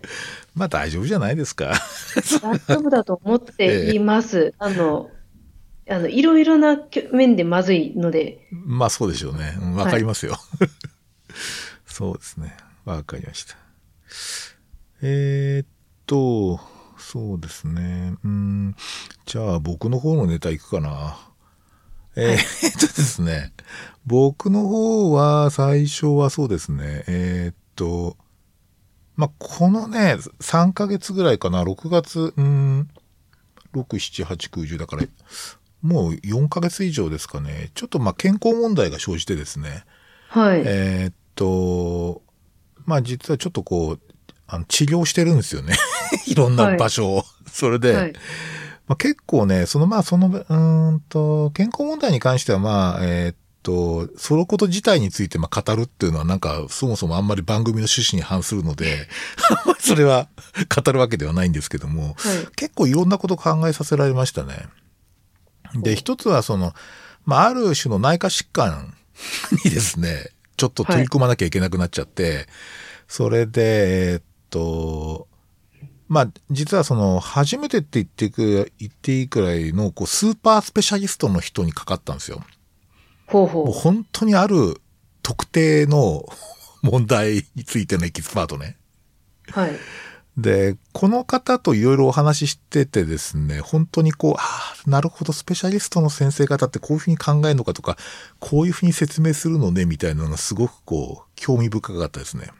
[0.54, 1.72] まあ大丈夫じゃないですか。
[2.42, 4.38] 大丈夫だと思っています。
[4.38, 5.10] ええ、あの、
[5.88, 6.78] あの、いろいろな
[7.12, 8.46] 面でまずいので。
[8.50, 9.56] まあそうでしょうね。
[9.76, 10.32] わ、うん、かりますよ。
[10.32, 10.68] はい、
[11.86, 12.54] そうですね。
[12.84, 13.56] わかりました。
[15.00, 15.66] えー、っ
[16.06, 16.60] と、
[16.98, 18.14] そうですね。
[18.24, 18.76] うん。
[19.26, 21.16] じゃあ僕の方のネタいくかな。
[22.16, 23.52] えー、っとですね、
[24.06, 28.16] 僕の方は最初はそうですね、えー、っと、
[29.16, 32.88] まあ、このね、3ヶ月ぐらいかな、6月、うん、
[33.74, 35.04] 6、7、8、9、10だから、
[35.82, 39.84] もう4ヶ月以上ですかね、ちょっとまあ健康問題が生じてですね、
[40.28, 40.62] はい。
[40.64, 42.22] えー、っと、
[42.86, 44.00] まあ実はちょっとこう、
[44.46, 45.74] あの治療してるんですよね。
[46.26, 47.16] いろんな場所を。
[47.16, 48.12] はい、それで、はい
[48.86, 59.08] まあ、結構ね、そのまあその、うんと、健康問題に関してはまあ、えー、っと、そのこと自体についてまあ語るっていうのはなんかそもそもあんまり番組の趣旨に反するので、
[59.80, 60.28] それは
[60.84, 62.14] 語るわけではないんですけども、はい、
[62.56, 64.68] 結構いろんなこと考えさせられましたね。
[65.74, 66.74] で、一つはその、
[67.24, 68.94] まあ、ある種の内科疾患
[69.64, 72.46] にですね、ちょっと取り組まなきゃいけなくなっちゃって、はい、
[73.08, 75.26] それで、えー、っと、
[76.08, 82.42] まあ、実はその、初めてって言っていく、言っていいくらいの、こう、スーパースペシャリストの人にかかったんですよ。
[83.26, 83.64] ほうほう。
[83.66, 84.80] もう本当にある
[85.22, 86.24] 特定の
[86.82, 88.76] 問題についてのエキスパートね。
[89.50, 89.72] はい。
[90.36, 97.96] で、この方といろいろお話ししててですね、本当にこう、ああ、なるほど、スペシャリストの先生方ってこういうふうに考えるのかとか、
[98.40, 102.50] こういうふうに説明するのね、みたいなのがすごくこう、興味深かったですね。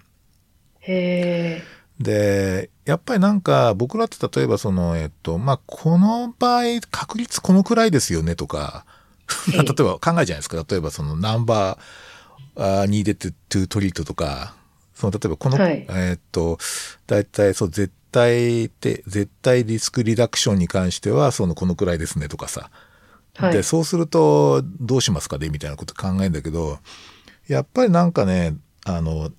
[0.81, 1.84] へえ。
[2.01, 8.85] で、やっぱりなんか僕らって例えばその、えっと、まあ、この場合確率このくらいですよねとか、
[9.53, 10.65] 例えば考えじゃないですか。
[10.69, 14.55] 例えばそのナンバーに出てトゥートリートとか、
[14.95, 16.59] その例えばこの、はいえーっと、
[17.07, 22.71] 大体そう絶対で、絶対リスクリダクションに関してはそのこのくらいですねとかさ。
[23.37, 25.49] はいで、そうするとどうしますかね？
[25.49, 26.79] みたいなこと考えるんだけど、
[27.49, 29.33] やっぱりなんかね、あの、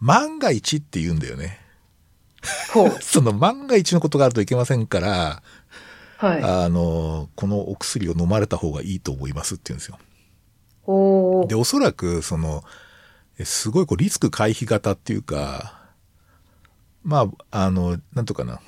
[0.00, 1.58] 万が一って言うんだよね。
[3.00, 5.42] その万が一のことがあるといけませんから、
[6.18, 6.42] はい。
[6.42, 9.98] あの、このお薬を飲まれた方がいいと思いますって言うんですよ。
[10.86, 12.64] おで、おそらく、その、
[13.38, 15.78] えすごいこうリスク回避型っていうか、
[17.04, 18.60] まあ、あの、なんとかな。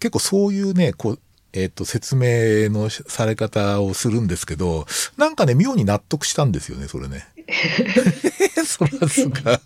[0.00, 1.20] 結構そういうね、こう、
[1.52, 4.86] えっ、と、説明のされ方をするんですけど、
[5.16, 7.26] なんかね、妙に納得したんですよね、それね。
[8.66, 9.60] そらすが。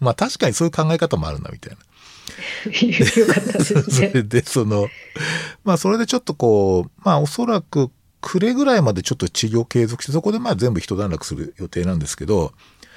[0.00, 1.78] まあ確かにそういう考え方もあるな、みたいな。
[3.20, 4.10] よかったですそね。
[4.14, 4.88] れで、その、
[5.64, 7.90] まあ、それでちょっとこう、まあ、おそらく、
[8.20, 12.52] 暮れぐらいまでちょっと治療継続して、そこでまあ全部一段落する予定なんですけど、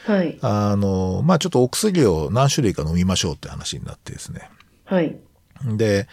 [0.06, 0.38] はい。
[0.41, 4.50] あの、まあ、ちょっとお薬を何種類か飲みましょうって話になってですね。
[4.86, 5.17] はい。
[5.78, 6.08] で、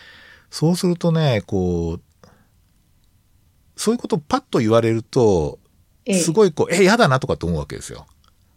[0.50, 2.28] そうするとね、こう、
[3.76, 5.58] そういうことをパッと言われると、
[6.06, 8.06] ええすごいこう、え、嫌だなとかって思うわけですよ。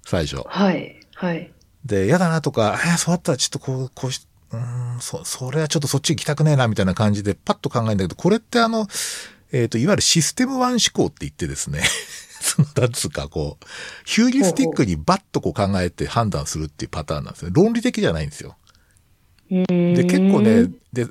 [0.06, 0.41] 最初。
[0.47, 0.99] はい。
[1.15, 1.51] はい。
[1.84, 8.88] で、嫌だなとか、えーそうだったらちょっとこう、こうし、うーん、そ、それはちょっとそっち行きたくねえな、みたいな感じでパッと考えるんだけど、これってあの、
[9.51, 11.81] えっ、と、いわゆるシステムワン思考って言ってですね、
[12.41, 13.65] その、なんつうか、こう、
[14.05, 17.51] ヒューリスティックにバッとこう考えて判断するっていうパターンなんですね。
[17.53, 18.55] 論理的じゃないんですよ。
[19.49, 21.08] で、で結構ね、で、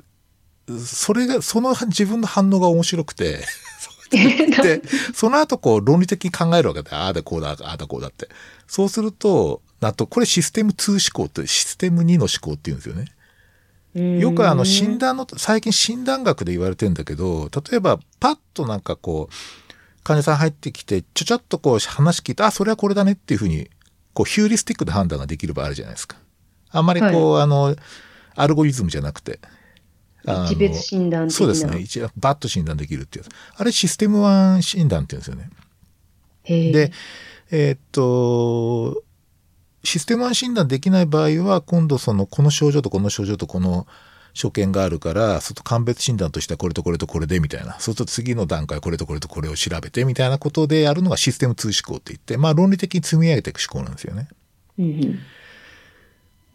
[0.83, 3.45] それが、その自分の反応が面白くて、
[4.11, 4.81] で、
[5.13, 8.29] その後こう論理的に考えるわけで、ああだこうだ、ああだこうだって。
[8.67, 13.05] そうすると、あと、これシステム2思考って、システム2の思考って言うんですよね。
[13.95, 19.33] よくあの診断の、最近診断学で言われてんだけど、例えばパッとなんかこう、
[20.03, 23.69] 患者さん入ってきて、ちょちょっとこう話聞いて、あ、それはこれだねっていうふうに、
[24.13, 26.17] こうヒューリスティックで判断ができる場合あるじゃないですか。
[26.71, 27.75] あんまりこう、あの、
[28.35, 29.39] アルゴリズムじゃなくて。
[30.47, 31.79] 一別診断的なそうですね。
[31.79, 33.25] 一応バッと診断できるっていう。
[33.55, 36.71] あれシステムワン診断って言うんですよね。
[36.71, 36.91] で、
[37.51, 39.03] えーっと、
[39.85, 43.87] システム診断できない場合は、今度その、この症状とこの症状とこの
[44.33, 47.73] 所見があるから、そうすると鑑別診断としてはこれとこれとこれでみたいな。
[47.73, 54.27] そうすると次の段階これとこれとこれを調べてみたいなことでやるのがシステム2思考って言って、まあ論理的に積み上げていく思考なんですよね。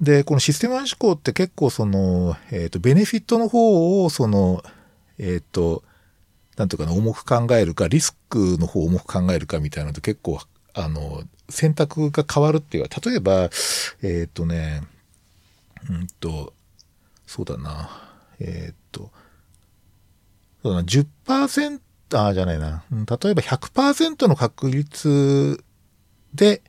[0.01, 4.63] で、このシステム思考って結構その、えっ、と、ベネフィットの方を、その、
[5.19, 5.83] えっ、と、
[6.57, 10.41] なんとかな、重く考えるか、リスクの方を重く考えるかみたいなのと結構、
[10.73, 13.51] あの、選択が変わるっていうか、例えば、
[14.03, 14.83] えっ、とね、
[15.89, 16.53] うんと、
[17.27, 17.91] そうだな、
[18.39, 19.11] えっ、と、
[20.63, 21.81] そうだな、10%、
[22.13, 25.63] あ、じゃないな、うん例えば100%の確率
[26.35, 26.63] で、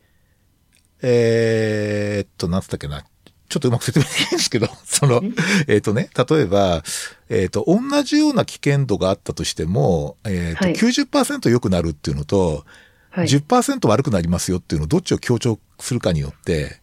[1.02, 3.04] えーっと、なんつったっけな。
[3.50, 5.22] ちょっとうまく説明できないんですけど、 その、
[5.68, 6.84] えーっとね、例えば、
[7.28, 12.66] えーっと、同じような危険度があったとしても、えーっと、はい90%良くなるっていうのと、
[13.12, 13.28] はい。
[13.28, 16.80] 10%悪くなりますよっていうのをどっちを強調するかによって、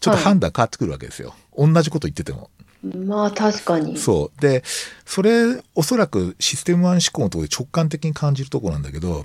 [0.00, 1.34] ちょっと判断変わってくるわけですよ。
[1.56, 2.50] 同じこと言ってても。
[2.82, 3.96] まあ確かに。
[3.96, 4.40] そう。
[4.40, 4.62] で、
[5.04, 9.24] それ、おそらくシステムワン思考のところで直感的に感じるところなんだけど、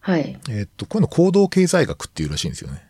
[0.00, 0.38] はい。
[0.48, 2.88] えーっと、こういうの行動経済学っていうらしいんですよね。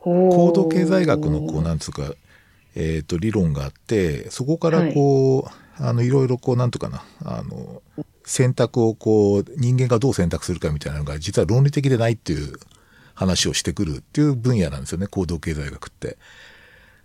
[0.00, 2.14] 行行動経済学のこうなんつうか、
[2.74, 7.82] えー、と理論があってそこからこう、あのいろいろこうなんとかなあの
[8.30, 12.52] 選択をこう人間がどう選択するかみたいなのが実は論理的でないっていう
[13.12, 16.16] 話をしてくるっていう分野なんですよね行動経済学って。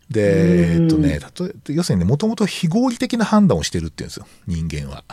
[0.08, 5.04] で、えっとね、例え要するにね、もともと非合理的な判断をしてるっていうんですよ、人間は。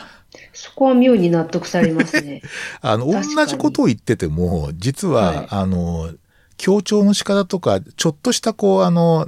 [0.53, 2.43] そこは妙に納得されますね。
[2.81, 6.13] あの、同じことを言ってても、実は、はいあの、
[6.57, 9.27] 強調の仕方とか、ちょっとしたこう、あの、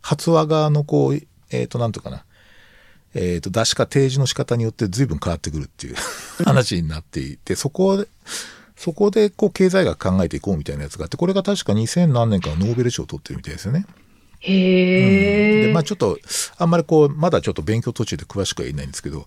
[0.00, 2.24] 発話側のこう、えっ、と、なんとかな。
[3.14, 5.96] えっ、と、出しか提示の仕方によって随分変わってくるっていう
[6.44, 8.08] 話になっていて、そこで、
[8.76, 13.86] そこでこう経済学考えていこうみたいなやつがあって、これが確か2000何年かのノーベル賞を取ってるみたいですよね。
[14.40, 15.66] へえ。
[15.66, 16.18] で、まあちょっと、
[16.56, 19.26] あんまりこう、まだちょっと勉強途中で詳しくは言えないんですけど、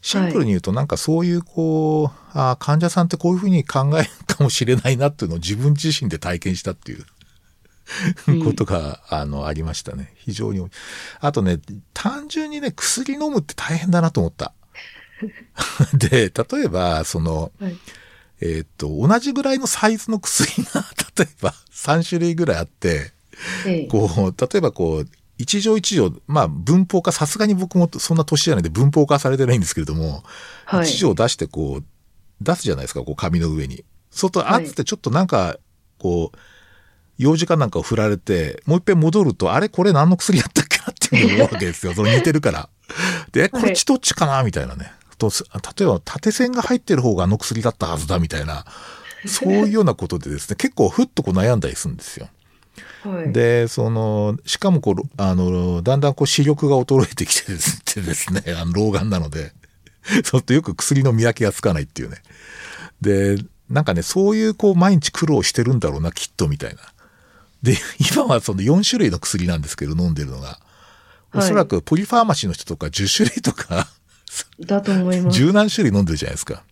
[0.00, 7.04] シンプルに言うとなんかそういうこう、あー患者さんってこういうふうに考えるかもしれないなっていうのを自分自身で体験したっていう。
[8.44, 10.14] ことが、あの、ありましたね。
[10.16, 10.66] 非常に。
[11.20, 11.60] あとね、
[11.94, 14.52] 単純にね、薬飲むって大変だなと思った。
[15.94, 17.76] で、例えば、その、はい
[18.40, 20.84] えーっと、同じぐらいのサイズの薬が、
[21.16, 23.12] 例えば3種類ぐらいあって、
[23.66, 30.22] ええこう、例えばこう、一条一条、まあ文法化、さすがに僕もそんな年じゃないんで文法化されてないんですけれども、
[30.64, 31.84] はい一条出してこう、
[32.40, 33.84] 出すじゃないですか、こう紙の上に。
[34.10, 35.58] そうすると、あってちょっとなんか、
[35.98, 36.38] こう、
[37.18, 41.92] 用事かなんかを振られて、もう一遍戻ると、あれこれ何の薬やったっけなっていうわけですよ。
[41.94, 42.68] その似てるから。
[43.32, 44.92] で、これ血どっちかなみたいなね。
[45.18, 45.30] と
[45.78, 48.66] 例えば、縦線が入ってる方があの薬だったはずだみたいな、
[49.26, 52.28] そういうようなことでですね、 結構ふっとこう悩んだりするんですよ。
[53.02, 53.32] はい。
[53.32, 59.52] で、その、しかもこう、あの、だんだんこう視力が衰えてきてですですね、 あの老眼なので、
[60.06, 62.22] そうするとよく薬の見分けがつかないっていうね。
[63.00, 63.36] で、
[63.70, 66.80] なんかね、そういうこう毎日苦労してるんだろうな、きっとみたいな。
[67.62, 67.76] で、
[68.14, 70.60] 今はその4種類の薬なんですけど、飲んでるのが。
[71.34, 73.88] おそらくポリファーマシーの人とか10種類とか、
[74.60, 75.36] だと思います。
[75.36, 76.62] 十何種類飲んでるじゃないですか。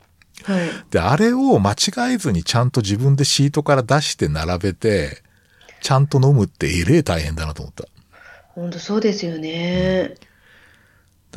[0.44, 0.70] はい。
[0.90, 5.22] で、あれを間違えずにちゃんと自分でシートから出して並べて、
[5.82, 7.84] ちゃんと飲むってえれえ大変だなと思った。
[8.54, 10.08] 本当そうですよね。
[10.08, 10.24] だか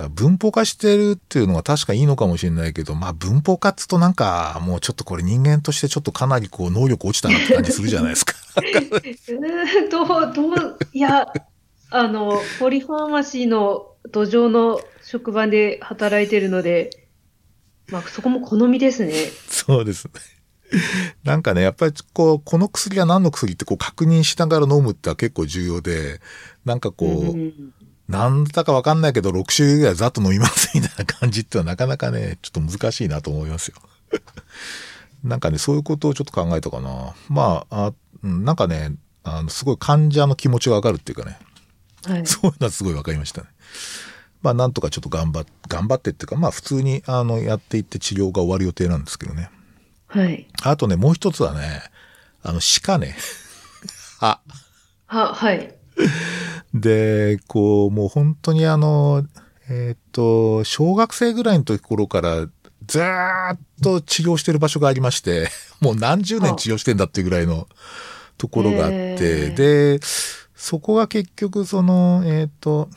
[0.03, 8.33] ら文法化してるっていうのは確かいいのかもしれないけど、まあ文法化っつうとなんかもうちょっとこれ人間としてちょっとかなりこう能力落ちたなって感じするじゃないですか。
[8.57, 11.27] うーんどう、どう、いや、
[11.89, 17.07] あの、ポリファーマシーの土壌の職場で働いてるので、
[17.89, 19.13] まあ、そこも好みですね。
[19.47, 20.11] そうですね。
[21.23, 26.19] なんかね、やっぱりこう、この薬は何の薬ってこう確認しながら飲むってのは結構重要で、
[26.65, 27.73] なんかこう、うん
[28.07, 33.75] なんだかわかんないけど6種類ぐらいざっと飲みますみたいな感じってのはなかなかね、ちょっと難しいなと思いますよ。
[35.23, 37.13] なんかね、そういうことをちょっと考えたかな。
[37.27, 37.93] まあ、あ
[38.23, 38.93] うんなんかね、
[39.23, 41.37] あの、すごい患者の気持ちがわかるっていうかね、
[42.05, 42.25] はい。
[42.25, 43.47] そういうのはすごいわかりましたね。
[44.41, 49.49] まあ、なんとかちょっと頑張っ、頑張ってっていうか、まあ、普通に、あの、やっていって治療が終わる予定なんですけどね。
[50.07, 50.47] はい。
[50.61, 51.81] あとね、もう一つはね、
[52.43, 53.17] あの、歯科ね。
[54.19, 54.39] 歯。
[55.07, 55.75] は、はい。
[56.79, 59.25] で、こう、もう本当にあの、
[59.69, 62.47] えーっと、小学生ぐらいの時頃から、
[62.85, 65.49] ずーっと治療してる場所がありまして、
[65.81, 67.67] もう何十年治療してんだっていうぐらいの
[68.37, 69.99] ところがあって、で、
[70.55, 72.89] そこが結局その、えーっと、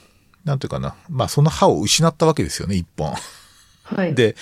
[0.44, 3.14] なんていうかな、まあその歯を失ったわけですよね、一本。
[3.82, 4.14] はい。
[4.14, 4.36] で、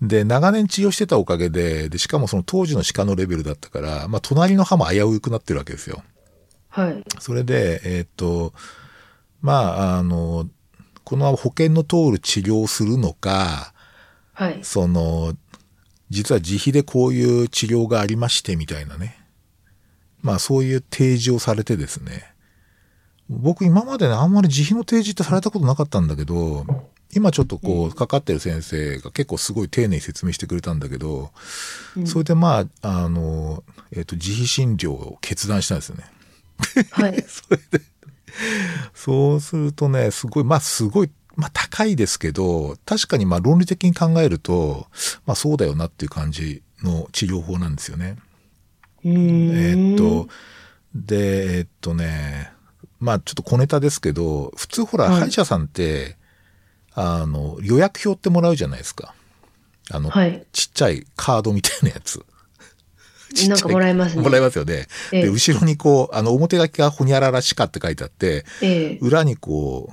[0.00, 6.02] で、長年治療してたおかげで、で、しかもその当時の歯科のレベルだったから、まあ隣の歯も危うくなってるわけですよ。
[6.70, 7.04] はい。
[7.20, 8.54] それで、えーっと、
[9.44, 10.48] まあ、あの、
[11.04, 13.74] この保険の通る治療をするのか、
[14.32, 14.60] はい。
[14.62, 15.34] その、
[16.08, 19.22] 実は自費でこういう治療がありましてみたいなね。
[20.22, 22.24] まあそういう提示をされてですね。
[23.28, 26.64] 僕今までね、あんまり自費の提示ってされたことなかったんだけど、
[27.14, 31.32] 今ちょっとこう、かかってる先生が結構すごい丁寧に説明してくれたんだけど、
[31.98, 36.04] うんそれでまあ、あの、えっ、と、自費診療を決断したんですよね。
[36.90, 37.24] はい。
[37.28, 37.84] それで、
[38.94, 44.86] そうするとね、すごい、まあすごい、まあ高いですけど、確かにまあ論理的に考えると、
[45.26, 48.16] まあそうだよなっていう感じの治療法なんですよね。
[49.04, 50.28] えーっと、
[50.94, 52.52] で、えーっとね、
[53.00, 56.16] まあちょっと小ネタですけど、普通ほら、はい歯医者さんって、
[56.94, 59.14] あの、予約表ってもらうじゃないですか。
[59.90, 60.46] あの、はい。
[60.52, 62.24] ちっちゃいカードみたいなやつ。
[63.34, 64.22] ちっちゃなんかもらえますね。
[64.22, 64.86] もらえますよね。
[65.12, 68.98] ええで、後ろにこう、あの、表書きがほにゃららしかって書いてあって、ええ。
[69.00, 69.92] 裏にこ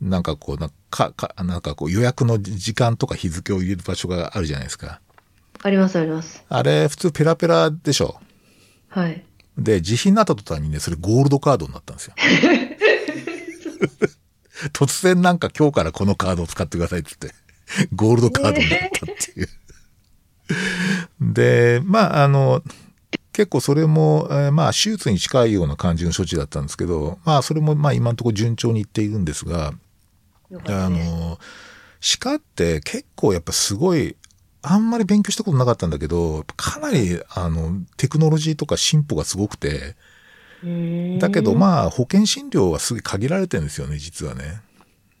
[0.00, 5.00] う、なんかこう、なんか、かなんかこう予約の時間とか日付を入れる場所があるじゃないですか。
[5.62, 6.44] ありますあります。
[6.48, 8.20] あれ、普通ペラペラでしょ。
[8.88, 9.24] はい。
[9.56, 12.14] で、自費になった途端にね、それゴールドカードになったんですよ。
[14.72, 17.38] 突然なんか今日からこのカードを使ってくださいって言って、
[17.94, 19.48] ゴールドカードになったっていう。
[21.20, 22.62] で、まあ、あの、
[23.32, 29.72] 結構それも、えーまあ、手術に近いような感じの処置だったんですけど、まあ、それもまあ今のところ順調にいっているんですが、
[30.50, 31.10] よかったです。
[31.10, 31.38] あの、
[32.00, 34.16] 歯科って結構やっぱすごい、
[34.62, 39.94] あんまり勉強したことなかったんだけど、かなり、あの、テクノロジーとか進歩がすごくて、
[41.18, 44.60] だけどまあ、保険診療はすごい限られてるんですよね、実はね。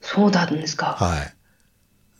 [0.00, 0.96] そうなんですか。
[0.98, 1.34] はい。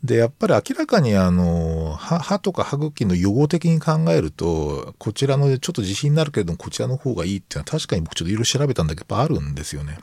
[0.04, 9.98] で、やっぱり明らかにあの、歯歯とか歯茎の予後的に考えると、こちらのちょっと自信になるけれども、こちらの方がいいっていうのは確かに僕ちょっといろいろ調べたんだけど、やっぱあるんですよね。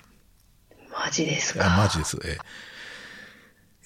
[0.92, 1.78] マジですあか。
[1.78, 2.18] マジです。
[2.26, 2.38] ええ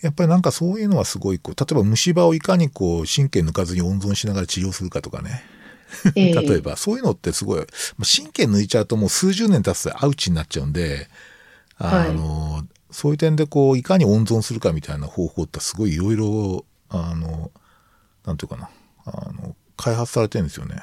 [0.01, 5.43] やっぱりなんかそういうのはすごいこう、例えば虫歯をいかにこう、神経抜かずに温存しながら治療するかとかね。
[6.15, 7.67] ええ 例えば、そういうのってすごい、まあ
[8.05, 11.09] 神経抜いちゃうともう数十年経つとアウチになっちゃうんで、
[11.77, 17.51] あの、そういう点でこう、いかに温存するかみたいな方法ってすごいいろいろ、あの、
[18.25, 18.69] なんていうかな、
[19.05, 20.81] あの、開発されてるんですよね。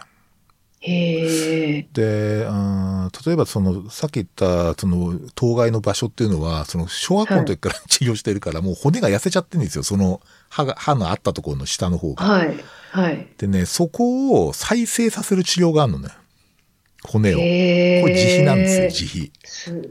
[0.81, 1.89] へえ。
[1.93, 9.83] で、うん例えばその、さっき言った、その、当該の場所っていうのは、その、小学校の時から治療してるから、もう骨が痩せちゃってるんですよ。
[9.83, 12.25] その、歯が、歯のあったところの下の方が。
[12.25, 12.57] はい。
[12.91, 13.27] はい。
[13.39, 16.11] でね、そこを再生させる治療があるのね。
[17.03, 17.39] 骨を。
[17.39, 17.43] こ。
[17.43, 19.33] れ自費なんですよ、自費。
[19.45, 19.91] す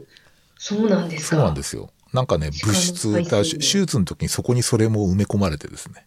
[0.58, 1.36] そうなんですか？
[1.36, 1.90] そうなんですよ。
[2.12, 6.06] なんかね、物質、だ手術の時にそこにそれも埋め込まれてですね。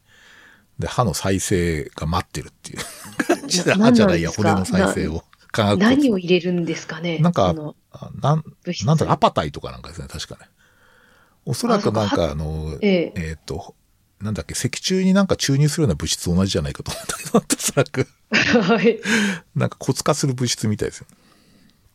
[0.80, 2.80] で、歯の再生が待ってるっていう
[3.28, 5.24] 感じで、な歯 じゃないや、骨の再生を。
[5.52, 7.18] 科学何を入れるんですかね？
[7.20, 8.44] なんかなん、
[8.86, 10.50] なんだろうアパタイとかなんかですね、確かね。
[11.46, 13.76] おそらくなんかあの、えええっ、と、
[14.22, 19.00] なんだっけ、脊柱になんか注入するような物質と同じじゃないかと思ったけど、おそらく、 はい。
[19.56, 21.08] なんか骨化する物質みたいですよ。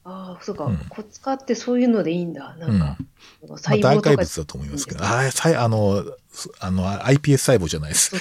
[0.05, 2.55] ああ、そうか、うん骨化ってそういうのでいいんだ。
[2.57, 2.97] なんか、
[3.43, 4.11] うんまあ、細胞大とか。
[4.11, 8.17] 怪物だと思いますけど、ああ、あの、すあの、iPS 細胞じゃないですそ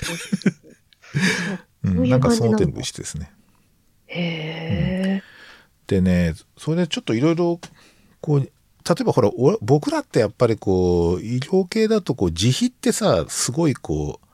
[1.86, 1.90] う。
[1.90, 3.32] ん、なんかその手の物質ですね。
[4.08, 5.24] へえ。
[5.88, 7.60] でね、それでちょっといろいろ、
[8.22, 8.50] こう、例
[9.02, 14.28] えばほら、お僕らってやっぱりこう、医療系だとこう、自費ってさ、すごいこう、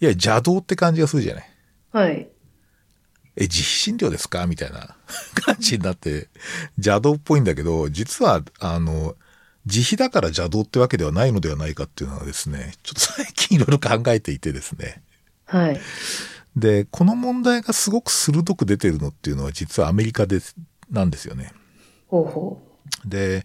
[0.00, 1.50] いや、邪道って感じがするじゃない？
[1.92, 2.28] はい。
[3.36, 4.46] え、自費診療ですか？
[4.46, 4.96] みたいな
[5.34, 6.28] 感じになって、
[6.76, 9.14] 邪道っぽいんだけど、実は、あの、
[9.66, 15.02] 自費だから邪道ってわけではないのではないかっていうのはですね、ちょっと最近いろいろ考えていてですね。
[15.46, 15.80] はい。
[16.56, 20.40] で、この問題がすごく鋭く出てるのっていうのは実はアメリカで、
[20.90, 21.52] なんですよね。
[22.08, 22.62] ほうほ
[23.04, 23.44] で、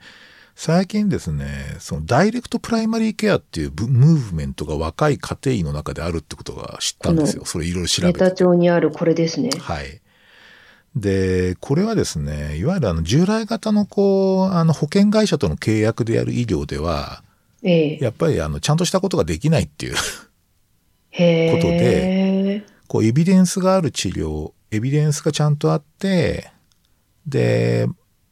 [0.63, 1.47] 最近ですね、
[1.79, 7.41] そのダイレクトプライマリーケアっていうブムーブメントが若い家庭医の中であるってことが知ったんですよ。
[7.41, 7.87] こそれいろいろう。
[7.87, 8.35] 調べてネタ。
[8.35, 9.49] 帳にあるこれですね。
[9.59, 10.01] はい。
[10.95, 17.23] で、これはですね、いわゆるあの従来型のこう、あの保険会社との契約でやる医療では、
[17.63, 17.97] ええ。
[17.99, 19.95] やっぱりあのちゃんとしたことができないっていう。
[19.95, 19.99] こ
[21.59, 26.51] とでこうエビデンスがある治療、エビデンスがちゃんとあって、
[27.25, 27.87] で、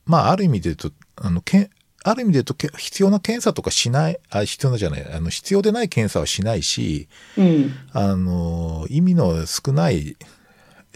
[0.05, 1.69] まあある意味で言うと、あの、けん
[2.03, 7.71] ある意味で言うとけ必要な検査とかしない、あ、必要なじゃない、あの、必要でない検査はしないし、うん。
[7.91, 10.15] あの、意味の少ない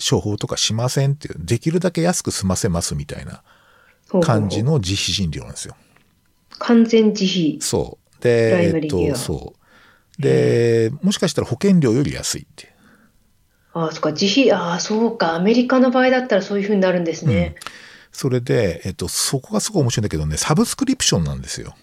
[0.10, 3.44] 処方とかしませんっていう、できるだけ安く済ませますみたいな
[4.22, 4.64] 感じ。
[4.64, 5.76] の実施診療なんですよ。
[6.60, 7.58] 完全自費。
[7.60, 8.24] そう。
[8.24, 10.22] で、えっと、そう。
[10.22, 12.74] で、もしかしたら保険料より安いって。
[13.74, 17.56] ああ、そっか、自費、ああ、そうか、アメリカの場合だったらそういうふうになるんですね。
[18.14, 21.76] それで、えっと、そこがすごい面白いんだけどね、サブスクリプションなんですよ。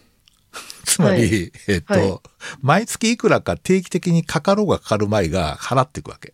[0.87, 2.21] つまり、はいえっと、はい
[2.63, 6.33] 毎月いくらか定期的にかかろうがかかるまいが払っていくわけ。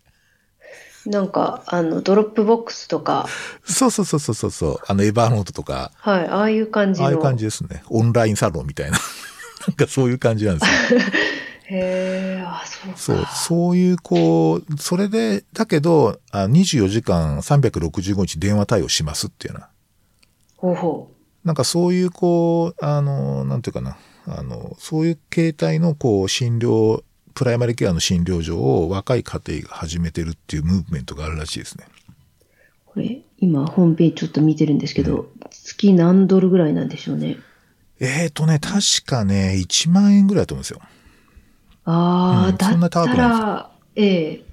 [1.07, 3.27] なんか、あの、 Dropbox とか、
[3.65, 7.07] そうそうそうそうそう、あの、 Evernote とか、はい、ああいう感じの。
[7.07, 7.83] ああいう感じですね。
[7.89, 8.99] オンラインサロンみたいな。
[9.69, 11.01] なんかそういう感じなんですよ。
[11.69, 12.99] へえ、ああ、そうか。
[12.99, 19.69] そう、そういう、こう、それで、だけど、あ24時間365日電話対応しますっていうような。
[20.57, 21.11] ほうほ
[21.45, 23.97] なんかそういう、こう、あの、なんていうかな、
[24.27, 27.03] あの、そういう形態の、こう、診療、
[27.35, 31.87] プライマリケアの診療所を若い家庭が始めてるっていうムーブメントがあるらしいですね。
[31.89, 32.11] う。
[32.87, 37.37] これ、今、ホームページちょっと見てるんですけど、月何ドルぐらいなんでしょうね。
[38.01, 40.81] えーとね、確かね、1万円ぐらいだと思うんですよ。
[41.85, 44.47] ああ、うんだったら、ええ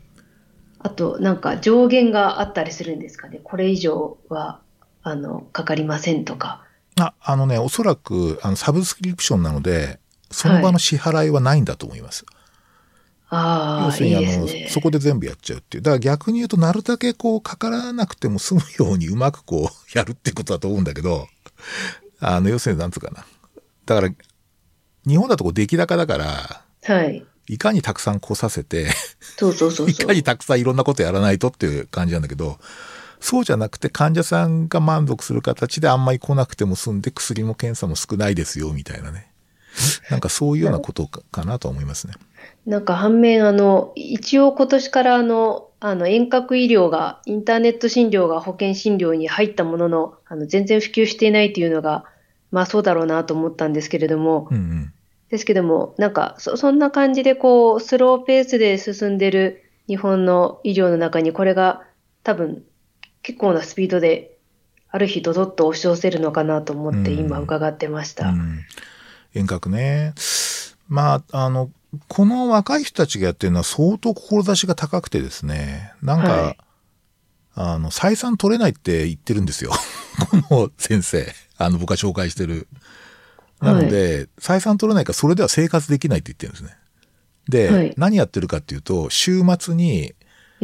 [0.80, 3.40] あと、なんか上限があったりするんですかね。
[3.42, 4.60] これ以上は、
[5.04, 6.64] あの、かかりませんとか。
[7.00, 10.00] あ、あのね、おそらく、あの、サブスクリプションなので、
[10.32, 12.26] その場の支払いはないんだと思います。
[13.30, 14.48] ああ、要するに、いいあの。
[14.70, 15.84] そこで全部やっちゃうっていう。
[15.84, 21.28] だから逆に言うと、なるだけこう、かからなくても済むようにうまくこう、やるってことだと思うんだけど、
[22.20, 23.26] あの、要するになんつうかな。
[23.86, 24.14] だから、
[25.06, 27.26] 日本だとこう、出来高だから、はい。
[27.48, 28.88] いかにたくさん来させて、
[29.38, 29.96] そうそうそう い。
[29.96, 32.60] かにたくさんいろんなことやらないとっていう感じなんだけど、
[33.24, 39.32] そうじゃなくて患者さんが満足する形であんまり来なくても済んで薬も検査も少ないですよみたいなね。
[40.12, 42.16] なんかそういうようなことかかなと思いますね。
[42.66, 52.04] なんか反面、あの、一応今年からあの、あの遠隔医療が、インターネット診療が保険診療に入ったものの、あの、全然普及していないというのが、
[52.52, 54.94] まあそうだろうなと思ったんですけれども、うんうん。
[55.30, 61.84] ですけども、なんかそ、そんな感じでこう、スローペースで進んでる日本の医療の中に、これが
[62.24, 62.64] 多分、
[63.24, 64.38] 結構なスピードで、
[64.90, 68.30] ある日ドドッと押し寄せるのかなと思ってうん今伺ってました。
[68.30, 68.60] うん、
[69.34, 70.14] 遠隔ね。
[70.88, 71.72] まあ、あの、
[72.08, 76.58] この若い人たちがやってるのは相当志が高くてですね、なんか、はい
[77.56, 79.72] あの、採算取れないって言ってるんですよ。
[80.50, 81.34] この先生。
[81.58, 82.68] あの、僕が紹介してる。
[83.62, 86.78] なので、採算取れないからそれでは生活できないって言ってるんですね。
[87.48, 90.14] で、はい何やってるかっていうと、週末に、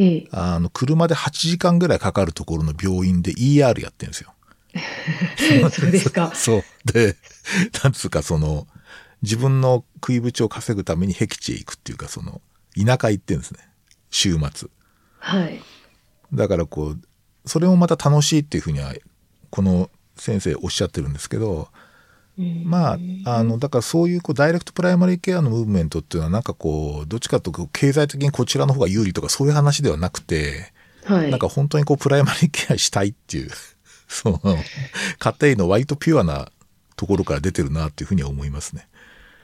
[0.00, 0.28] ええ。
[0.32, 4.32] あの、車で8時間ぐらいかかるところの病院で ER やってるんですよ。
[5.70, 6.32] そうですか。
[6.34, 6.64] そう。
[6.90, 7.16] で、
[7.84, 8.66] なんつうかその、
[9.20, 12.40] 自分の食いぶちを稼ぐために僻地へ行くっていうか、その、
[12.74, 13.60] 田舎行ってるんですね。
[14.10, 14.70] 週末。
[15.18, 15.60] はい。
[16.32, 17.00] だからこう、
[17.44, 18.94] それもまた楽しいっていうふうには、
[19.50, 21.89] この先生おっしゃってるんですけど、うん
[22.64, 30.72] まあ、あの、だからそういうこうダイレクトプライマリーケアのムーブメントっていうのはなんかこう、どっちかというと経済的にこちらの方が有利とかそういう話ではなくて、
[31.04, 31.30] はい。
[31.30, 33.50] なんか本当にこうプライマリーケアしたいっていう、
[34.08, 34.40] その、
[35.18, 36.50] 家庭の割とピュアな
[36.96, 38.88] ところから出てるなっていうふうには思いますね。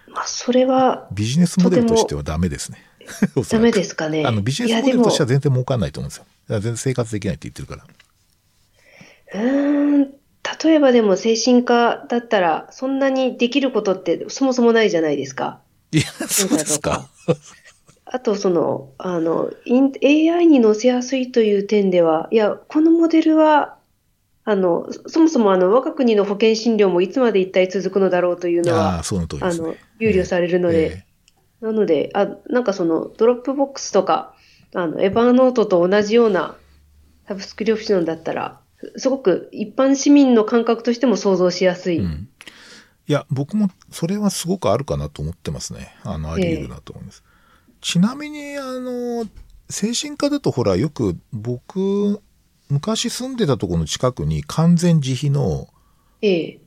[0.09, 2.82] まあ、それはビジネスモデルとしてはダメですね。
[3.51, 4.24] ダメですかね。
[4.26, 6.24] あのビジネスモデルとしては全然儲かんないと思うんですよ。
[6.49, 7.86] 全然生活できないって言ってるから。
[9.34, 10.11] うーん、
[10.62, 15.61] 例えばでも精神科だったら、そんなにできることってそもそもないじゃないですか。
[15.92, 17.09] いや、そうですか。
[18.05, 23.78] あと、その、あの、イン AI に載せやすいという点では、いや、このモデルは、
[24.44, 29.66] あの、そそもそもあの、我が国の保険診療もいつまで一体続くのだろうというのあはあ、、その通りです、ね。
[29.66, 31.07] あの、憂慮されるので、え
[31.61, 34.34] なので、あ、なんかその、 Dropbox とか、
[34.72, 36.57] あの、 Evernote と同じような
[37.26, 41.97] サブスクリプションだったら、すすごく一般市民の感覚としても想像しやすい。
[41.97, 42.29] えうん。
[43.09, 45.95] いや、僕もそれはすごくあるかなと思ってますね。
[46.03, 47.22] あの、あり得るなと思います。
[47.81, 49.27] ちなみに、あの、
[49.70, 52.20] 精神科だとほら、よく僕、
[52.68, 55.68] 昔住んでたところの近くに完全自費の、
[56.20, 56.61] ええ。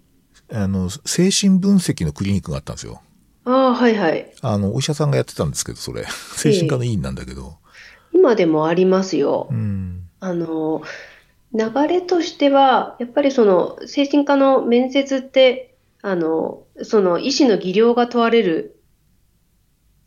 [0.52, 3.02] あの、精神分析のクリニックがあったんですよ。
[3.44, 4.32] ああ、はいはい。
[4.42, 6.06] あの、お医者さんがやってたんですけど、それ。
[6.38, 7.58] 精神科の医院なんだけど。
[8.14, 9.48] 今でもありますよ。
[9.52, 10.08] うん。
[10.20, 10.82] あの、
[11.54, 18.80] 流れとしては、やっぱりその、精神科の面接って、あの、その医師の技量が問われる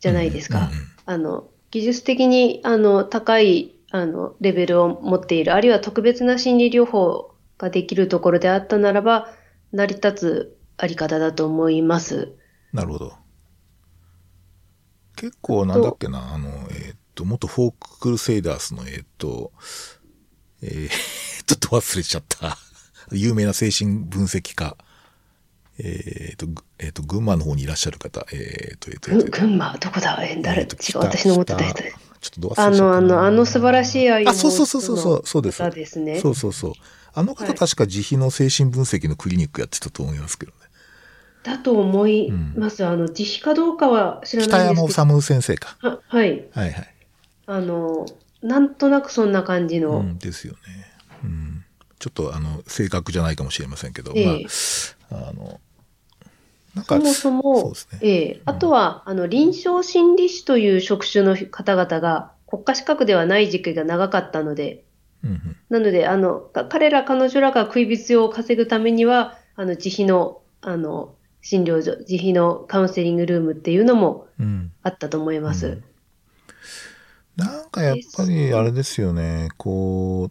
[0.00, 0.70] じゃないですか。
[1.04, 9.34] あの、技術的に、あの、高い、あの、レベルを持っている、あるいは特別な心理療法ができるところであったならば、
[9.72, 12.36] 成り立つあり方だと思います。
[12.72, 13.12] なるほど。
[15.16, 19.52] 結構なんだっけな、あの、えーっと、元フォーククルセイダースの、えーっと、
[20.62, 20.90] えー、
[21.52, 22.56] ちょっと忘れちゃった。
[23.10, 24.76] 有名な精神分析家。
[25.78, 28.26] えーっと、ぐえーっと、群馬の方にいらっしゃる方。
[28.32, 30.18] えーっと、えーっと、えーっと、ぐ群馬、どこだ？
[30.22, 31.82] え、誰、違う、えーっと北私の思ってた人。
[31.82, 35.62] ちょっとど忘れちゃあったなの、あの、あの素晴らしい愛をあ、そうそうそうそうそう、そうです。
[35.62, 36.20] 方ですね。
[36.20, 36.72] そうそうそう。
[37.14, 40.58] あの方、はい確か自費の精神分析のクリニックやってたと思いますけどね。
[41.42, 42.84] だと思います。
[42.86, 44.94] あの、自費かどうかは知ら北ないんですけど。
[44.94, 45.76] 山治先生か。
[45.80, 46.44] ははい。
[46.52, 46.94] はいはい。
[47.46, 48.06] あの、
[48.42, 49.98] なんとなくそんな感じの。
[49.98, 50.58] うん、ですよね。
[51.24, 51.64] うん。
[51.98, 54.46] ちょっとあの正確じゃないかもしれませんけど、ええ
[55.10, 55.60] まああの
[56.74, 57.98] なんかそもそも、そうですね。
[58.02, 64.84] ええあとは、あの、臨床心理士という職種の方々が国家資格ではない時期が長かったので、
[65.22, 74.72] うんうんなので、あの、か彼ら、彼女らが食いびつを稼ぐためには、あの、自費の、あの、診療所、自費のカウンセリングルームっていうのもうん。
[74.82, 75.66] あったと思います。
[75.66, 75.84] うん
[77.36, 80.30] なんかやっぱりあれですよね、こ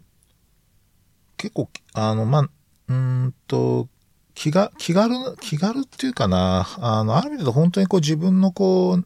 [1.42, 3.88] 結構、あの、まあ、うーんと、
[4.34, 9.04] 気が、気軽、気軽っていうかな、あの、ある意味で本当にこう自分のこう、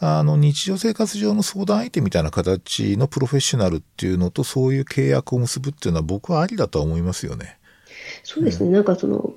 [0.00, 7.58] あの、日常生活上の相談相手みたいな形のプロフェッショナルっていうのとそういう契約を結ぶっていうのは僕はありだとは思いますよね。
[8.22, 8.70] そうですね。
[8.70, 9.32] なんかその、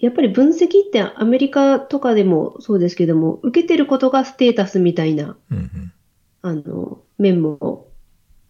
[0.00, 5.92] やっぱり分析ってアメリカとかでもそうですけども、受けてることがステータスみたいな、うんうん。
[6.42, 7.86] あの、面も、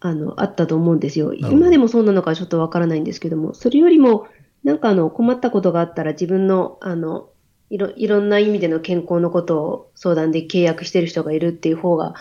[0.01, 1.33] あの、あったと思うんですよ。
[1.33, 4.27] 今でもそうなのかちょっとわからないんですけども、それよりも、
[4.63, 7.29] なんかあの、困ったことがあったら自分の、あの、
[7.69, 12.15] いろ、いろんな意味での健康のことを相談で契約してる人がいるっていう方が、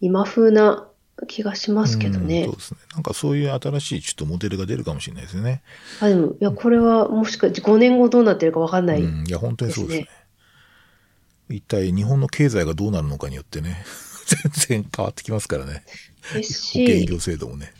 [0.00, 0.88] 今風な
[1.26, 2.56] 気がしますけどねうんそう。
[2.56, 2.80] ですね。
[2.94, 5.62] なんかそういう新しいちょっとモデルが出るかもしれないですよね。
[6.00, 9.02] あ、でも、いや、これはもしかして5年後どうなってるかわかんない。
[9.02, 10.08] うん、いや、本当にそうですね。
[11.48, 13.84] 一体日本の経済がどうなるのかによってね、
[14.26, 15.84] 全然変わってきますからね。
[16.34, 17.72] ですし、保険医療制度もね。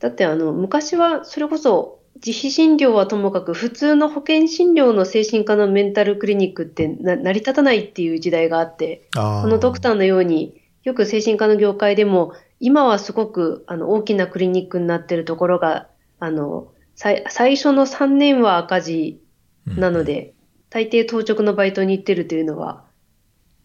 [0.00, 19.22] だってあの、昔はそれこそ、自費診療はともかく、普通の保険診療の精神科のメンタルクリニックってな成り立たないっていう時代があって、あこのドクターのように、よく精神科の業界でも、今はすごくあの大きなクリニックになってるところが、あの、最最初の3年は赤字
[19.66, 20.34] なので、
[20.68, 22.84] 大抵当直のバイトに行ってるというのは、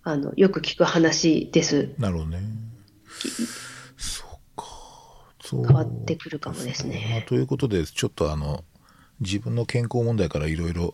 [0.08, 1.90] あの、よく聞く話です。
[1.98, 2.40] なるほどね。
[3.98, 4.66] そうか。
[5.44, 8.64] そう変わってくるかもですねまあということで、ちょっとあの、
[9.20, 10.94] 自分の健康問題からいろいろ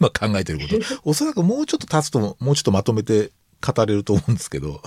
[0.00, 3.30] 今考えてること、おそらくもうちょっと経つと、もうちょっとまとめて
[3.64, 4.82] 語れると思うんですけど、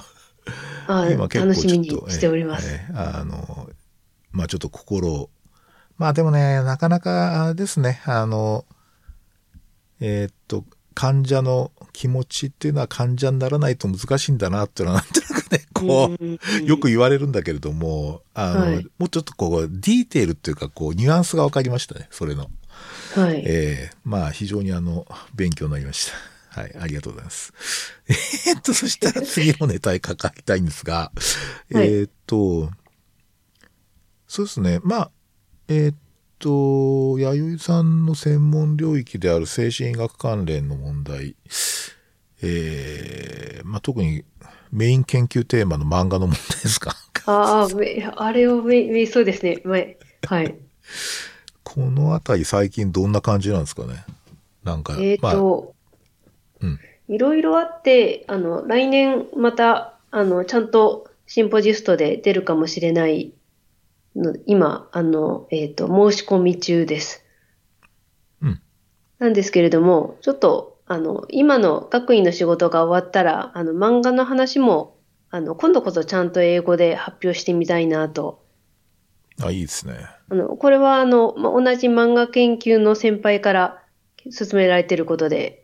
[0.88, 2.70] あ今結構楽しみにちょっとしております。
[2.70, 3.70] ええあの、
[4.32, 5.30] まあちょっと心を、
[5.98, 8.66] まあでもね、なかなかですね、あの、
[10.02, 22.50] えーっと、患者の気持ちっていうのは患者にならないと難しいんだなっていうのはなんとなくね、こう、よく言われるんだけれども、あの、はいもうちょっとこう、ディテールっていうか、こう、ニュアンスが分かりましたね、それの。
[23.16, 23.44] はい。
[23.46, 26.14] ええまあ、非常にあの、勉強になりました。
[26.62, 27.54] はい、ありがとうございます。
[28.48, 32.72] えーっと、そしたら次のネタにかかりたいんですが、はいえーっと、
[34.28, 35.12] そうですね、まあ、
[35.68, 35.96] えーっ
[36.44, 41.36] と、弥生さんの専門領域である精神医学関連の問題、
[42.42, 44.26] えーまあ、特に
[44.72, 46.96] メイン研究テーマの漫画の問題ですか？
[47.26, 49.62] ああ、めあれをめ、め、そうですね。
[49.64, 50.56] めはい。
[51.64, 54.04] このあたり最近どんな感じなんですかね？
[54.64, 55.74] なんか、えっ、まあ、と、
[56.62, 56.80] うん
[57.10, 63.32] いろいろあって、あの、来年また、あの、ちゃんとシンポジストで出るかもしれないの、
[64.46, 67.24] 今、あの、えっ、と、申し込み中です。
[68.42, 68.62] うん
[69.20, 74.98] なんですけれども、ちょっと、あの、今の学院の仕事が終わったら、あの、漫画の話も、
[75.30, 78.44] あの、今度こそちゃんと英語で発表してみたいなと
[79.42, 80.08] あ、いいですね。
[80.30, 83.84] あの、これはあの、まあ、同じ漫画研究の先輩から
[84.38, 85.64] 勧められていることで、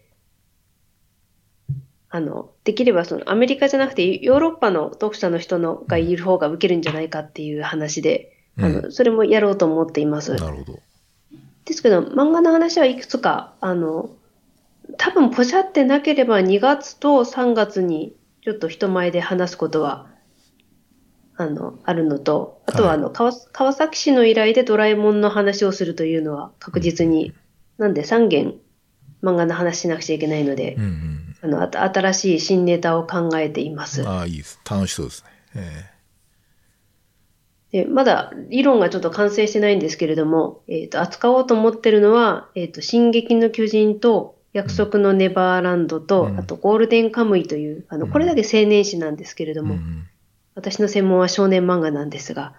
[2.10, 10.34] あの、できればそのアメリカじゃなくてヨーロッパの読者の人のがいる方が受けるんじゃないかっていう話で、あうの、それもやろうと思っています。
[10.36, 10.80] なるほど。
[11.66, 14.10] ですけど、漫画の話はいくつか、あの、
[14.98, 20.08] 多分ポシャってなければ2月と3月にちょっと人前で話すことは、
[21.38, 27.34] あの、あるのと、あとはあの、川川崎市の依頼でドラえもんの話をするというのは確実に、
[27.78, 28.56] なんで3件
[29.24, 31.36] 漫画の話しなくちゃいけないのでうん、うん。
[31.42, 34.06] あの、あた新しい新ネタを考えています。
[34.08, 34.60] ああ、いいです。
[34.70, 35.30] 楽しそうですね。
[35.56, 35.99] え
[37.72, 50.08] で、まだ理論がちょっと完成してないんですけれども、えっ、と、扱おうと思ってるのは、えっ、と、進撃の巨人と、約束のネバーランドと、うんあと、ゴールデンカムイという、あの、これだけ青年誌なんですけれえども、うん
[50.56, 52.54] 私の専門は少年漫画なんですが、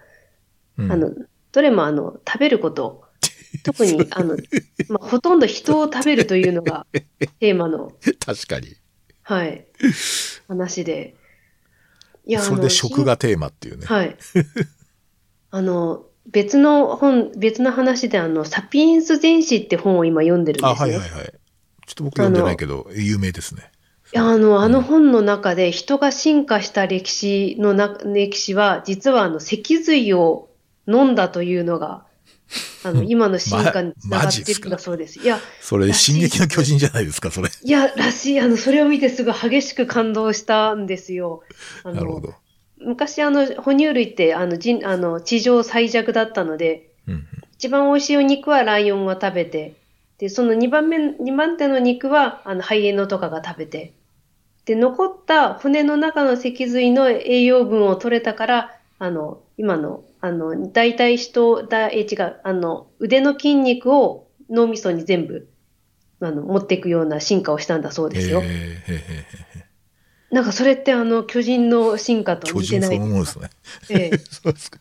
[0.78, 1.10] うんあの、
[1.52, 3.04] どれもあの、食べること、
[3.62, 4.38] 特に、あの、
[4.88, 6.86] まあ、ほとんど人を食べるというのが
[7.40, 7.92] テーマの、
[8.24, 8.76] 確かに。
[9.22, 9.66] はい、
[10.48, 11.14] 話で。
[12.26, 13.86] いそれで食がテーマっていうね。
[13.86, 14.16] はい。
[15.50, 20.90] あの、別の本、別の話で、あの、サピエンス全史って本を今読んでるんあ、ですね。
[20.92, 21.32] はいはいはい。
[21.86, 23.70] ちょっと僕読んでないけど、有名ですね。
[24.12, 30.48] いやあの、あの本の中で人が進化した歴史のな、歴史は、実はあの、脊髄を
[30.86, 32.04] 飲んだというのが、
[32.82, 35.20] あの、今の進化につながっているんだそうです。
[35.20, 37.48] いや、それ、進撃の巨人じゃないですか、それ。
[37.62, 38.40] いや、らしい。
[38.40, 41.42] あの、それを見てすごい激しく感動したんですよ。
[41.84, 42.34] なるほど。
[42.80, 47.26] 昔あの、哺乳類って、あの、人、あの、地上最弱だったので、うんうん
[47.60, 49.74] 一番美味しいお肉はライオンが食べて、
[50.16, 53.92] で、その2番目、2番手の肉は、あの、ハイエナとかが食べて、
[54.64, 65.46] で、残った骨の中の脊髄の栄養分を取れたから、あの、今の、あの、大体人、だ、え、違う、あの、腕の筋肉を脳みそに全部、
[66.20, 68.40] あの、持っていくような進化をしたんだそうですよ。
[68.40, 69.00] へえへえへ
[69.58, 69.69] え
[70.30, 73.50] なんかそれってあの、巨人の進化と似てないのものですね。
[73.90, 74.78] ええ そうですか。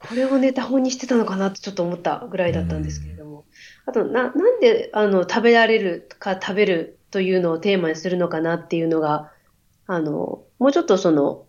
[0.00, 3.44] これをネタ本にしてたのかなってちょっと思ったぐらいだったんですけれども。
[3.86, 9.30] あと、な、なんで、あの、食べられるか食べるというのをテーマにするのかなっていうのが、
[9.86, 11.46] あの、もうちょっとその、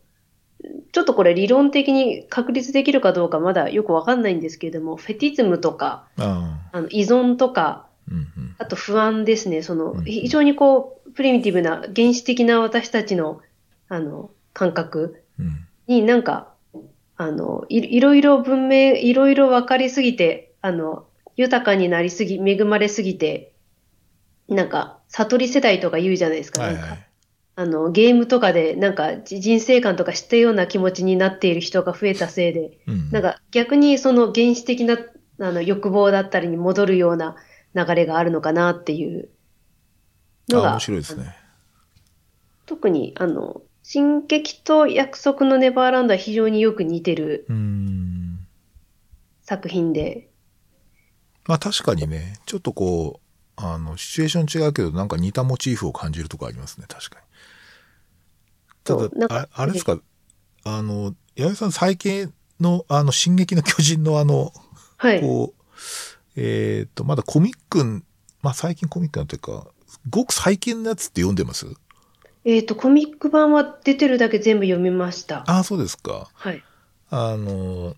[0.91, 8.55] ちょっとこれ理論的に確立できるかどうかまだよくわかんないんですけれども、フェティズムとか、あの依存とか、うんうん。
[8.57, 9.61] あと不安ですね。
[9.63, 13.41] そのうん、非常にこう、プリミティブな、原始的な私たちの、
[13.89, 15.67] あの、感覚うん。
[15.87, 16.53] になんか、
[17.17, 21.05] あの、いいろいろ文明、いろいろ分かりすぎて、あの、
[21.35, 23.53] 豊かになりすぎ、恵まれすぎて、
[24.47, 26.65] なんか、悟り世代とか言うじゃないですか。
[26.65, 27.07] なんかはいはい。
[27.55, 33.11] あの、ゲームとかで、なんか、じ人生観とか知ったような気持ちになっている人が増えたせいで、うん。
[33.11, 34.97] なんか、逆にその原始的な、
[35.39, 37.35] あの、欲望だったりに戻るような
[37.75, 39.29] 流れがあるのかなっていう
[40.49, 41.35] のあ、が、面白いですね。
[42.65, 47.45] 特に、あの、進撃と約束のネバーランドは非常によく似てる。
[49.43, 50.29] 作品で、
[51.47, 57.25] まあ確かにね、ちょっとこう、あの、シチュエーション違うけど、なんか似たモチーフを感じるとこありますね、確かに。
[58.83, 59.99] ただ、ああれですか、
[60.63, 64.53] あの、弥生さん最近の、あの、進撃の巨人のあの、
[64.97, 65.21] はい。
[65.21, 65.63] こう、
[66.35, 68.03] えっ、と、まだコミックン、
[68.41, 69.67] まあ最近コミックなんていうか、
[70.09, 71.67] ごく最近のやつって読んでます？
[72.43, 75.43] えっ、と、コミック版は出てるだけ全部読みました。
[75.47, 76.29] ああ、そうですか。
[76.33, 76.63] はい。
[77.09, 77.95] あの、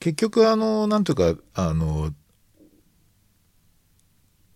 [0.00, 2.12] 結局あの、なんていうか、あの、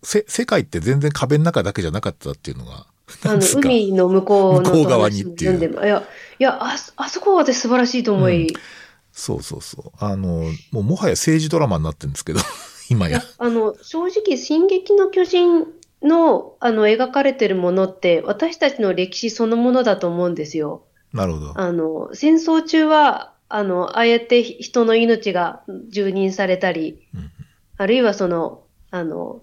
[0.01, 2.87] せ、世界って全然壁の中だけじゃなかったっていうのが、
[3.25, 6.03] あの海の向こうの向こう側にっていういや、
[6.39, 8.55] いや、あ、あそこは私素晴らしいと思い、うん
[9.15, 10.03] そうそうそう。
[10.03, 12.39] あの、もうもはや政治ドラマになってるんですけど、
[12.89, 13.21] 今や。
[13.37, 15.67] あの、正直、進撃の巨人
[16.03, 20.83] の、あの、描かれてるものって、私たちの歴史そのものだと思うんですよ。
[21.13, 21.59] なるほど。
[21.59, 27.31] あの、戦争中は、あの、ああやって人の命が蹂躙されたり、うん
[27.77, 29.41] あるいはその、あの、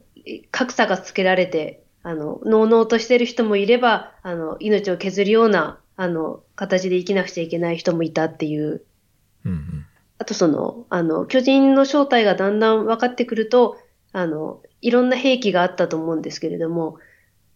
[0.50, 8.82] 格差がつけられて、あの、のうのうとしてる人もいれば、あの、命を削るような、あの、形で生きなくちゃいけない人もいたっていう、
[9.44, 9.86] うんうん。
[10.18, 13.76] あとその、あの、巨人の正体がだんだん分かってくると、
[14.12, 16.98] あの、いろんな兵器があったと思うんですけれども、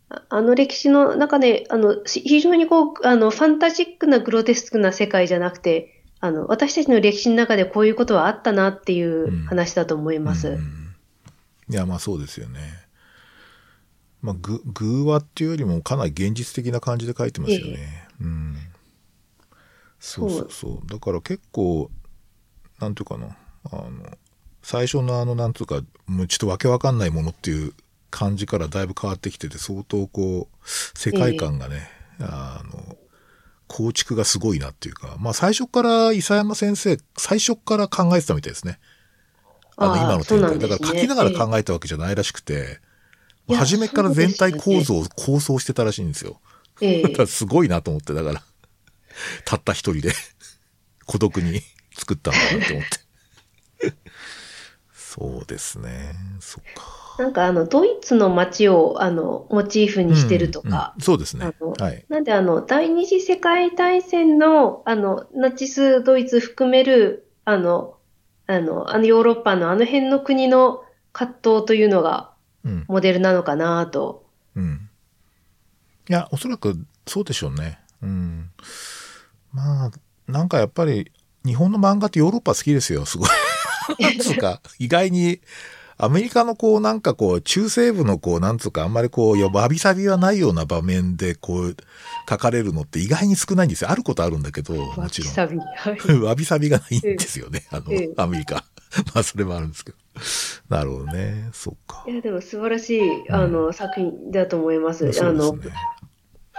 [0.09, 10.49] ああの歴史の中で、あの、し非常にこう、あの、ファンタジックなグロテスクな世界じゃなくて、あの、私たちの歴史の中でこういうことはあったなっていう話だと思います。
[10.49, 10.85] うんうん
[11.71, 12.61] いや、まあそうですよね。
[14.21, 18.09] まあ、ぐ、偶話っていうよりもかなり現実的な感じで書いてますよね。
[18.21, 18.57] うん。
[19.99, 20.87] そうそうそう。
[20.87, 21.91] だから結構、
[22.81, 23.37] なんていうかな、
[23.71, 23.91] あの、
[24.65, 27.75] 最初のあの、なんていうか、もうちょっとわけわかんないものっていう
[28.11, 31.89] 感じからだいぶ変わってきてて、相当こう、世界観がね、
[32.19, 32.97] あの、
[33.67, 38.79] 構築がすごいなっていうか、まあ最初から伊佐山先生、最初から考えてたみたいですね。
[39.77, 40.53] あの、今の展開。
[40.53, 42.81] ねだから書きながら考えたわけじゃないらしくて、
[43.49, 46.41] いや初めから全体構造 そを構想してたらしいんですよ。
[46.81, 48.43] え だからえすごいなと思って、だから、
[49.45, 50.15] たった一人で
[51.05, 51.61] 孤独に
[51.95, 53.04] 作ったんだなと思って。
[55.15, 56.15] そうですね。
[56.41, 57.23] そっか。
[57.23, 61.53] なんかあの、ドイツの街を、あの、モチーフにしてるとか、うんうんそうですね。
[61.79, 62.05] はい。
[62.09, 67.97] なんであの、第二次世界大戦の、あの、ナチスドイツ含める、あの、
[68.49, 72.35] あの、あのヨーロッパのあの辺の国の葛藤というのが
[72.65, 72.85] うん。
[72.89, 74.27] モデルなのかなと。
[74.57, 74.89] うん。
[76.09, 76.75] いや、おそらく
[77.07, 77.79] そうでしょうね。
[78.03, 78.51] うん。
[79.53, 79.91] まあ、
[80.27, 81.13] なんかやっぱり、
[81.45, 83.29] 日本の漫画ってヨーロッパ好きですよ、すごい。
[83.99, 85.41] なんつうか、意外に、
[85.97, 91.77] アメリカのこう、なんかこう、中西部のこう、なんつうか、あんまりこう、わびさびはないような場面でこう、
[92.29, 93.91] 書かれるのって意外に少ないんですよ。
[93.91, 95.35] あることあるんだけど、 もちろん。
[95.37, 95.59] わびさび。
[95.59, 96.19] はい。
[96.21, 97.67] わびさびがないんですよね。
[97.71, 98.65] あのええ、アメリカ。
[99.15, 99.99] まあ、それもあるんですけど。
[100.69, 101.51] なるほどね。
[101.53, 102.15] そっかい。
[102.15, 105.11] や、でも素晴らしい、あの、作品だと思います。
[105.21, 105.57] あの。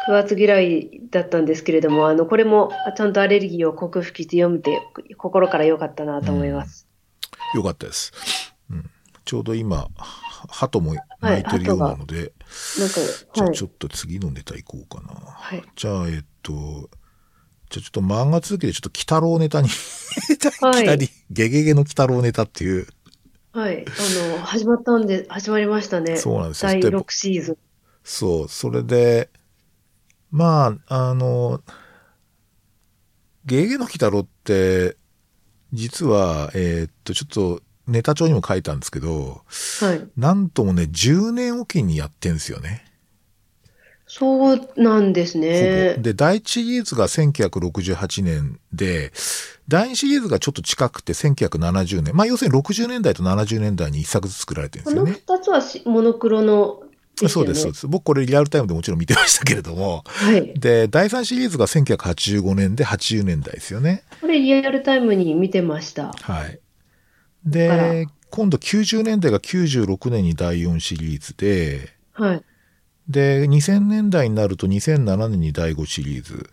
[0.06, 4.82] 不発嫌いだったんですけれども、あの、これもちゃんとアレルギーを克服して読めて、
[5.18, 6.88] 心から良かったなと思います。
[7.56, 8.12] よかったです。
[8.70, 8.90] うん。
[9.24, 12.32] ちょうど今、鳩も鳴いてるようなので、はい
[13.34, 13.64] じゃあち。
[13.64, 15.14] ょっと次のネタいこうかな。
[15.14, 15.64] はい。
[15.76, 16.90] じゃあ、えっと、
[17.70, 19.70] じゃあちょっと漫画続きでちょっと鬼太郎ネタに、
[20.62, 22.88] はいゲゲゲの鬼太郎ネタっていう、
[23.52, 23.86] はい。
[23.88, 26.18] あの、始まったんで、始まりましたね。
[26.18, 27.58] そうなんですよ第で6シーズン。
[28.04, 29.30] そう、それで、
[30.30, 31.62] まあ、あの、
[33.46, 34.98] ゲゲゲの鬼太郎って、
[35.76, 39.42] 実は、えーっと、ちょっとネタ帳にも書いたんですけど、
[39.82, 40.08] はい。
[40.18, 42.84] なんともね、10年おきにやってんですよね。
[44.08, 45.96] そうなんですね。
[45.98, 49.12] で、第一シリーズが1968年で、
[49.68, 52.16] 第二シリーズがちょっと近くて1970年。
[52.16, 55.24] まあ要するに60年代と70年代に一作ずつ作られてるんでこのすよね。
[55.28, 56.84] 2つはしモノクロの
[57.24, 57.30] ね。
[57.30, 57.88] そうです、そうです。
[57.88, 60.04] 僕これリアルタイムでもちろん見てましたけれども。
[60.06, 60.54] はい。
[60.60, 64.04] で、第3シリーズが1985年で80年代ですよね。
[64.22, 66.12] これリアルタイムに見てました。
[66.12, 66.60] はい。
[67.46, 72.44] で、今度90年代が96年に第4シリーズで、はい。
[73.08, 76.34] で、2000年代になると2007年に第5シリーズ。
[76.34, 76.44] はい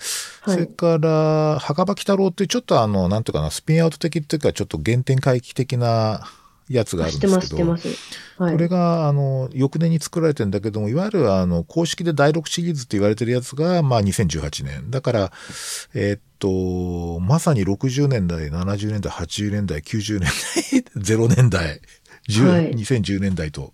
[0.45, 6.29] それから、墓場鬼太郎ってちょっとあの、なんていうかな、スピンアウト的っていうか、ちょっと原点回帰的な
[6.69, 7.71] やつがあるんですけど。
[8.39, 8.53] はい。
[8.53, 14.91] これが、あの、翌年に作られてるんだけども、いわゆる、あの、公式で第6シリーズって言われてるやつが、まあ、2018年。
[14.91, 15.33] だから、
[15.95, 21.81] えーっと、まさに60年代、70年代、80年代、90年代、 0年代、
[22.29, 23.73] 10はい2010年代と、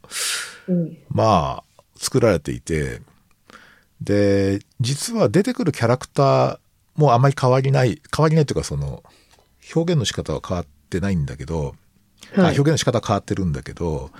[0.68, 3.00] うんまあ、作られていて、
[4.00, 6.58] で、実は出てくるキャラクター
[6.96, 9.02] もあまり変わりない、変わりないというか、その、
[9.74, 11.87] 表現の仕方は変わってないんだけど、あ
[12.34, 14.10] はい表現の仕方は変わってるんだけど、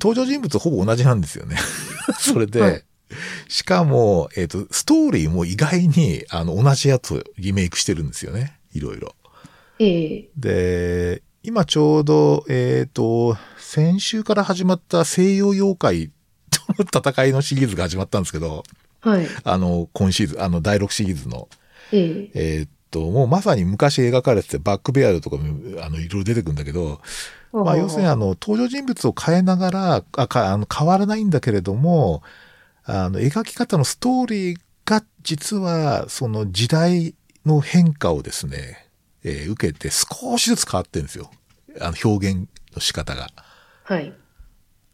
[0.00, 1.56] 登場人物はほぼ同じなんですよね。
[2.18, 2.84] それで、はい
[3.48, 8.58] しかも、えっ、と、ストーリーも意外に、あの、同じやつをリメイクしてるんですよね。
[8.74, 9.14] いろいろ。
[9.78, 16.10] ええで、今ちょうど、えっ、と、先週から始まった西洋妖怪
[16.50, 18.64] との 戦いのシリーズが始まったんですけど、
[19.00, 19.28] はい。
[19.44, 21.48] あの、今シーズン、あの、第6シリーズの。
[21.92, 22.58] ええ。
[22.58, 27.00] えーっと、もうまさに昔描かれてて、バックベアードとかも、あの、いろいろ出てくるんだけど、
[27.52, 32.22] まあ、要するにあの、登場人物を変えながら、あかあの変わらないんだけれども、
[32.84, 38.88] あの、描き方のストーリーが、実は、その時代の変化をですね、
[39.24, 41.30] えー受けて少しずつ変わってるんですよ。
[41.80, 43.28] あの、表現の仕方が。
[43.84, 44.12] はい。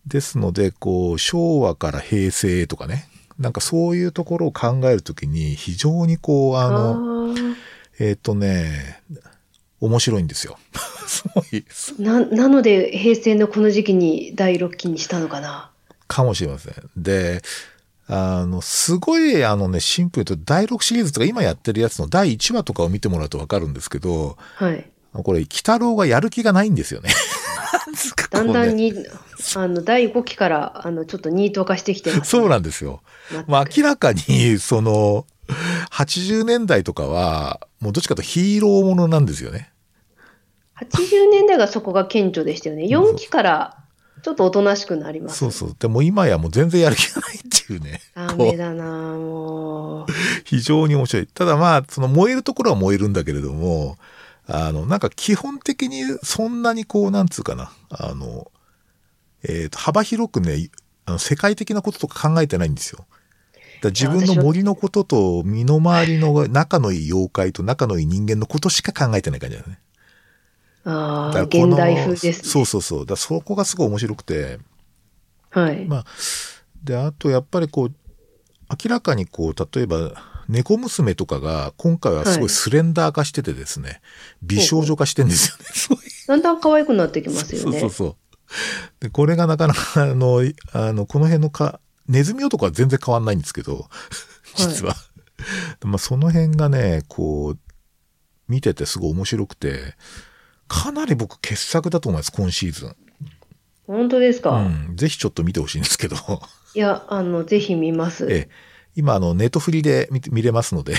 [0.07, 7.55] ですので、こう、昭和から平成とかね、なんかそういうところを考えるときに、非常にこう、ああの、ー
[7.99, 9.03] えっ、とね、
[9.81, 10.59] 面白いんですよ。
[11.07, 11.65] すごい、
[11.99, 15.71] な、なので、平成のこの時期に第6期にしたのかな？
[16.09, 16.75] かもしれません。
[16.97, 17.43] で、
[18.07, 24.85] あの、すごい、あのね、シンプルと、第6シリーズとか今やってるやつの第1話とかを見てもらうとわかるんですけど、はい。
[25.13, 27.11] これ、鬼太郎がやる気がないんですよね。
[28.31, 28.95] だんだんねに、
[29.57, 32.25] あの、第5期から、あの、ちょっとニート化してきてます、ね。
[32.27, 33.03] そうなんですよ。
[33.47, 35.27] まあ、明らかに、その、
[35.91, 39.73] 80年代とかは、もうどっちかとヒーローものなんですよね。
[40.77, 42.85] 80年代がそこが顕著でしたよね。
[42.85, 43.79] 4期から、
[44.23, 45.39] ちょっとおとなしくなります。
[45.39, 45.77] そうそう。
[45.77, 48.01] でも今やもう全然やる気がないっていうね。
[48.15, 50.07] ダメだなもう。
[50.45, 51.27] 非常に面白い。
[51.27, 53.97] ただまあ、その燃えるところは燃えるんだけれども、
[54.47, 58.53] あの、なんか基本的にそんなにこう、なんつうかな、あの、
[59.43, 60.71] えっ、と、幅広くね、
[61.05, 63.07] あの世界的なこととか考えてないんですよ。
[63.91, 69.79] 自分の森のことと身の回りの仲のいい妖怪と仲のいい人間のことしか考えてない感じだよね。
[70.85, 72.33] ああ、現代風ですね。
[72.33, 73.07] そうそうそう。
[73.07, 74.59] だそこがすごい面白くて。
[75.51, 75.85] はい。
[75.85, 76.05] まあ、
[76.83, 77.93] で、あとやっぱりこう、
[78.71, 80.13] 明らかにこう、例えば、
[80.49, 84.01] 猫娘とかが今回はすごいスレンダー化しててですね、
[84.43, 85.65] 美少女化してんですよね。
[85.73, 87.81] そういうだんだん可愛くなってきますよね。
[87.81, 88.17] そうそうそう。
[89.01, 93.89] で、これがなかなか、あの、あの、この辺のか、ネズミ男は全然変わんないんですけど、
[94.57, 94.95] 実は。
[95.83, 97.59] まあ、その辺がね、こう、
[98.49, 99.95] 見ててすごい面白くて、
[100.69, 102.97] かなり僕傑作だと思います、今シーズン。
[103.87, 104.97] 本当ですか、うん。
[104.97, 106.17] ぜひちょっと見てほしいんですけど。
[106.75, 108.27] いや、あの、ぜひ見ます。
[108.31, 108.49] ええ、
[108.95, 110.97] 今、あの、ネットフリで見て見れますので、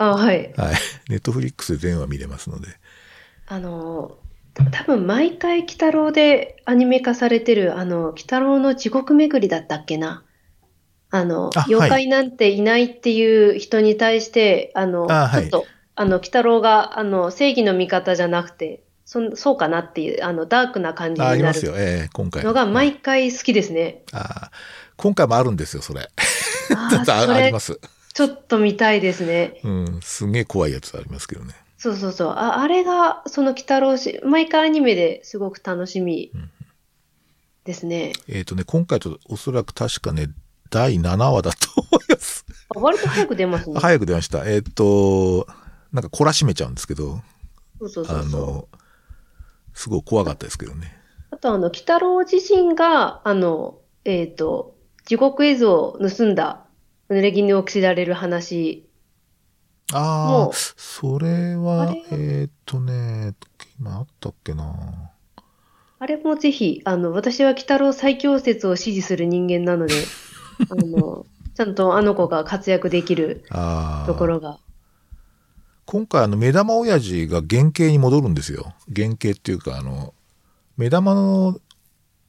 [0.00, 0.52] あ、はい。
[0.56, 0.74] はい。
[1.10, 2.68] ネットフリックスで全話見れますので。
[3.46, 4.16] あの、
[4.72, 10.24] 多分毎回、鬼太郎でアニメ化されてる、あの、鬼太郎の地獄巡りだったっけな？
[11.10, 22.44] あの、あはい妖怪なんていないっていう人に対して、あの、あはいちょっと、あの、鬼太郎が、あの、正義の味方じゃなくて、そんそうかなっていう、あの、ダークな感じああになるりますよ、ええ今回。
[22.44, 24.02] のが毎回好きですね。
[24.12, 24.50] ああ
[24.96, 26.08] 今回もあるんですよ、それ。
[26.76, 27.80] あー あそれありま、す。
[28.14, 29.60] ちょっと見たいですね。
[29.64, 31.54] うん、すげえ怖いやつありますけどね。
[31.80, 32.28] そうそうそう。
[32.28, 36.30] あ、あれが、その鬼太郎し、毎回アニメですごく楽しみ
[37.64, 38.12] ですね。
[38.28, 40.28] えっ、とね、今回とおそらく確かね、
[40.68, 42.44] 第7話だと思います。
[42.76, 43.80] あ割と早く出ますね。
[43.80, 44.46] 早く出ました。
[44.46, 45.46] えっ、と、
[45.90, 47.22] なんか懲らしめちゃうんですけど、
[47.78, 48.18] そうそうそう。
[48.18, 48.68] あの、
[49.72, 50.94] すごい怖かったですけどね。
[51.30, 54.76] あと、あの、鬼太郎自身が、あの、えっと、
[55.06, 56.66] 地獄絵図を盗んだ、
[57.08, 58.86] 濡れ衣を着せられる話。
[59.92, 63.34] ああそれはあれ、えっ、とね、
[63.78, 65.10] 今あったっけな。
[65.98, 69.94] あれもぜひ、あの、私は鬼太郎最強説を支持する人間なので、
[70.70, 73.44] あの、ちゃんとあの子が活躍できる。
[74.06, 74.58] ところが。
[75.84, 78.74] 今回あの目玉親父が原型に戻るんですよ。
[78.94, 80.14] 原型っていうかあの、
[80.76, 81.60] 目玉の、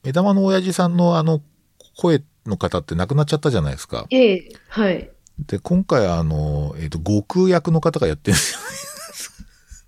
[0.02, 1.40] 目玉の親父さんのあの
[1.96, 4.06] 声の方って亡くなっちゃったじゃないですか。
[4.10, 5.10] ええ、はい。
[5.46, 8.60] で、今回あの、えっ、と、悟空役の方がやってるんですよ。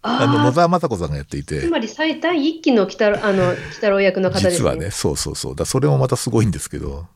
[0.02, 4.50] あの、ああ、野沢雅子さんがやっていつて、まり最第一期の鬼太郎、あの、鬼太郎役の方ですね。
[4.52, 5.56] 実はね、そうそうそう。
[5.56, 7.06] だそれもまたすごいんですけど、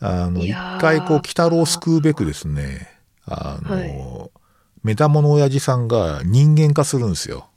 [0.00, 2.88] あの、一回こう、鬼太郎を救うべくですね、
[3.26, 4.40] あの、はい
[4.82, 7.48] 目玉の親父さんが人間化するんですよ。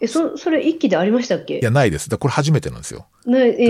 [0.00, 1.58] え、そ、それ一期でありましたっけ？
[1.58, 2.08] いや、ないです。
[2.08, 3.06] だこれ初めてなんですよ。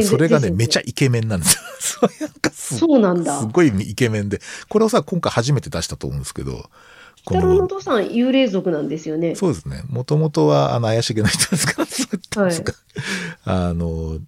[0.04, 1.62] それがね、めちゃイケメンなんですよ。
[1.80, 3.46] そうなんかすそうなんだす。
[3.46, 4.40] ごいイケメンで。
[4.68, 6.68] これをさ、今回初めて出したと思うんですけど、
[7.26, 9.34] 太郎のお父さん幽霊族なんですよね。
[9.34, 9.82] そうですね。
[9.88, 12.74] もともとは、あの、怪しげな人ですから、 そう言ったんですか。
[13.44, 14.18] あの、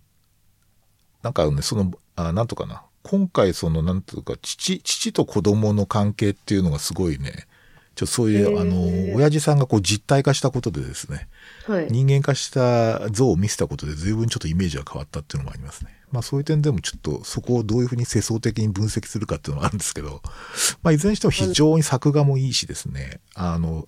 [1.22, 2.82] なんかね、その、あなんとかな。
[3.02, 7.46] 今回、その、なんというか、父、父と子供の関係っていうのがすごいね、
[7.94, 11.28] ちょそういう、あの、親父さんがこう実体化したことでですね、
[11.66, 11.88] はい。
[11.90, 15.94] 人間化した像を見せたことで随分ちょっとイメージが変わったっていうのもありますね。
[16.10, 20.22] まあそういう点でもちょっとそこをどういうふうに世相的に分析するかっていうのはあるんですけど、
[20.82, 23.86] まあいずれにしても非常に作画もいいしですね、あの、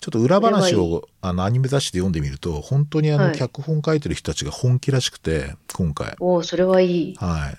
[0.00, 6.16] ちょっと裏話をあのアニメ雑誌で読んでみると、本当にあのはい脚本書いてる人たちが本気らしくて、今回。
[6.18, 7.14] おお、それはいい。
[7.14, 7.58] はい。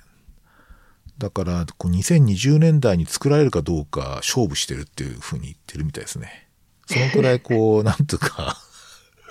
[1.17, 6.49] だから、こう2020年代に作られるかどうか勝負してるっていうふうに言ってるみたいですね。
[6.87, 8.57] そのくらいこう、 なんとか、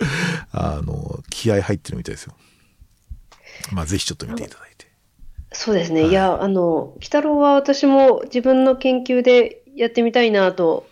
[0.53, 2.35] あの、気合入ってるみたいですよ。
[3.73, 4.87] まあ、ぜひちょっと見ていただいて。
[5.53, 6.03] そうですね。
[6.03, 10.87] はいいや、あの、鬼太郎は私も自分の研究でやってみたいなと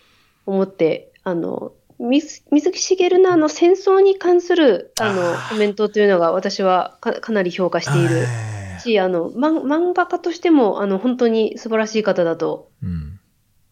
[0.46, 13.20] 思って、あの、水水木しげるのあの戦争に関するあのコメントというのが私はかかなり評価しているえーし、あの、ま漫画家としてもあの本当に素晴らしい方だと、うん。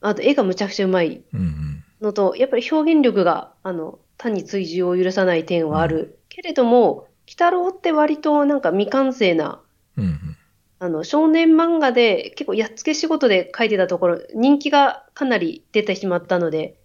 [0.01, 1.85] あと絵がむちゃくちゃうまいうんうん。
[2.01, 6.19] のと、やっぱり表現力があの単に追従を許さない点はある。
[6.29, 9.63] けれども、鬼太郎って割となんか未完成な
[9.97, 10.37] うんうん。
[10.81, 16.79] あの、少年漫画で結構やっつけ仕事で書いてたところ、人気がかなり出てしまったので、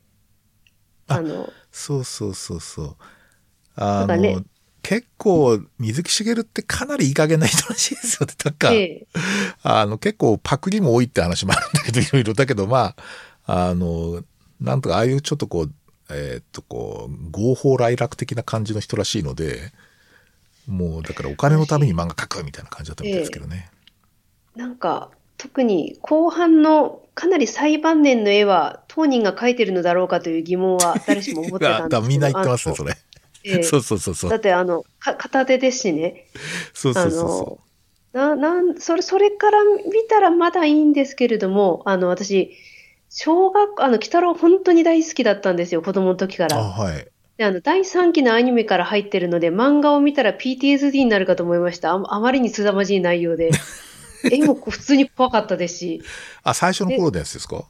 [1.07, 2.95] ああの、そうそうそうそう。
[3.75, 4.37] あの、ね
[4.81, 8.33] 結構、水木しげるってかなりいい加減な人らしいですよね。
[8.43, 9.07] なんか、ええ、
[9.63, 12.33] あの、結構パクリも多いって話もあるんだけど、いろいろ。
[12.33, 12.93] だけど、ま
[13.45, 14.23] あ、あの、
[14.59, 15.71] なんとか、ああいうちょっとこう、
[16.09, 19.71] えーっと、こう、合法来楽的な感じの人らしいので、
[20.67, 23.69] もう、だからお金のために漫画描くみたいな感じだったみたいですけどね。
[24.55, 32.93] なんか、特に後半のかなり最晩年の絵は当人が描いてるのだろうかという疑問は誰しも持ってたんですけ みんな言ってますね、それ。
[33.43, 34.29] ええ そうそうそうそう。
[34.29, 36.27] だってあの、か片手ですしね。
[36.73, 37.59] そうそうあそうそ
[38.13, 42.55] の、な、なん、それ、それから見たらまだいいんですけれども、あの、私、
[43.15, 46.47] 小学、あの、鬼太郎本当に大好きだったんですよ、子供の時かう。
[46.51, 46.63] あ、ら。
[46.63, 47.07] はい。
[47.37, 51.93] で、あの、第3期のアニメから入ってるので、漫画を見たら PTSD になるかと思いました。
[51.93, 53.51] ああまりに凄まじい内容で。
[54.31, 56.01] 絵も普通に怖かったですし。
[56.43, 57.57] あ、最初の頃のやつですか？
[57.57, 57.63] さ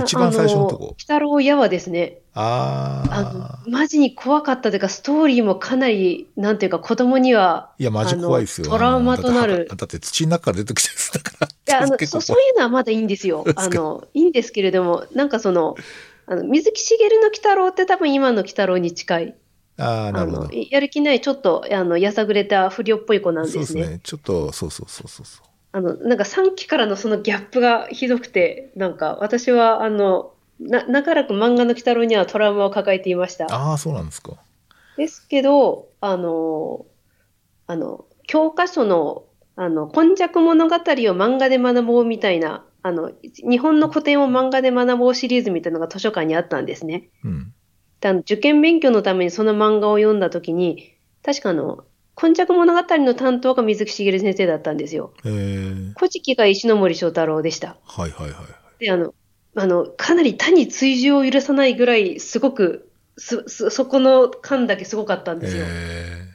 [0.04, 8.68] 一番最初のとこあ鬼太郎やはですね、ああマジに怖かったというか、ストーリーもかなり、なんていうか、子供には、いや、マジ怖いですよ。
[8.68, 11.46] トラウマとなるだってだって土の中から出てきたやつだから。
[11.48, 13.44] いや、あの、結 構そそういうのはまだいいんですよ。
[13.56, 15.76] あの、いいんですけれども、なんかその、
[16.26, 19.34] あの、水木しげるの鬼太郎って多分今の鬼太郎に近い。
[19.76, 20.50] ああ、なあるほどの、。
[20.70, 23.52] やる気ない、ちょっと、あの、やさぐれた不良っぽい子なんでね。
[23.52, 24.00] そうですすね。
[24.02, 25.49] ちょっと、そうそうそうそうそう。
[25.72, 33.46] あの、なんか3期からのそのギャップがひどくて、なんか私は、あの、な、長らく漫画の鬼太郎にはトラウマを抱えていました。
[33.46, 34.32] ああ、そうなんですか。
[34.96, 36.86] ですけど、あの、
[37.66, 39.24] あの、教科書の、
[39.56, 47.08] あの、今昔物語を漫画で学ぼうみたいな、あの、日本の古典を漫画で学ぼうシリーズみたいなのが図書館にあったんですね。
[47.24, 47.54] うん。
[48.00, 51.52] であの受験勉強のためにその漫画を読んだときに、確か
[52.20, 55.14] 今昔物語の担当が水木しげる先生だったんですよ。
[55.24, 57.78] えー、古事記が石ノ森章太郎でした。
[57.86, 58.42] はいはいは
[58.78, 58.84] い。
[58.84, 59.14] で、あの、
[59.56, 65.64] あの、かなり他に追従を許さないぐらい、すごく、す、す、そこの感だけすごかったんですよ。
[65.66, 66.26] え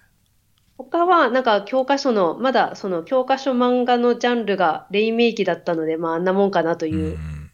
[0.77, 7.51] 他は、なんか教科書の、まだその教科書漫画のジャンルが黎明期だったので、まああんなもんかなとー、いう、うん。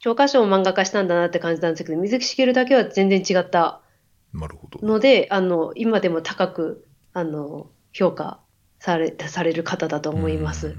[0.00, 3.82] 教科書を漫画化したんだなって感じなんですけど、水木しげるだけは全然違った
[4.32, 4.86] なるほど。
[4.86, 6.86] ので、あの、今でも高く、
[7.20, 8.40] あの、評価
[8.78, 10.76] され、される方だと思いますうん。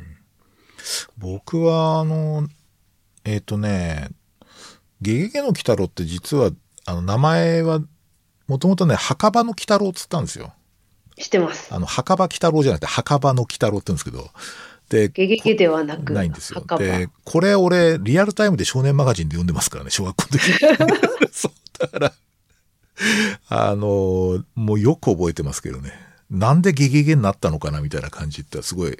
[1.18, 2.48] 僕は、あの、
[3.24, 4.10] えっ、とね、
[5.02, 6.52] ゲゲゲの鬼太郎って実は、
[6.86, 7.80] あの、名前は、
[8.48, 10.54] もともとね、墓場の鬼太郎っつったんですよ。
[11.18, 11.74] 知ってます。
[11.74, 14.30] あの、墓場鬼太郎じゃなくて、墓場の鬼太郎って言うんですけど、
[14.90, 16.66] で、ゲゲゲではなく、ないんですよ。
[16.78, 21.32] で、これ俺、リアルタイムで少年マガジンで読んでますからね、小学校の時。
[21.32, 22.14] そう、だから、
[23.48, 26.11] あの、もうよく覚えてますけどね。
[26.32, 28.98] なんでゲゲゲになったのかなみたいな感じってすごい、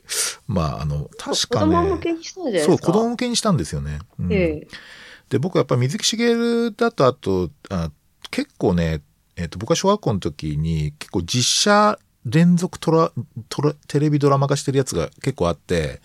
[0.48, 1.76] まあ、あの、確かね。
[1.76, 2.94] 子供向けにしたんじゃないそう、ですか。
[2.94, 4.00] 子供向けにしたんですよね。
[4.20, 4.68] うんええ
[5.30, 7.90] で、僕やっぱ水木しげるだと、あと、あ
[8.32, 9.02] 結構ね、
[9.38, 13.14] えっ、と、僕は小学校の時に結構実写連続トラ、
[13.48, 16.02] トラ、テレビドラマ化してるやつが結構あって、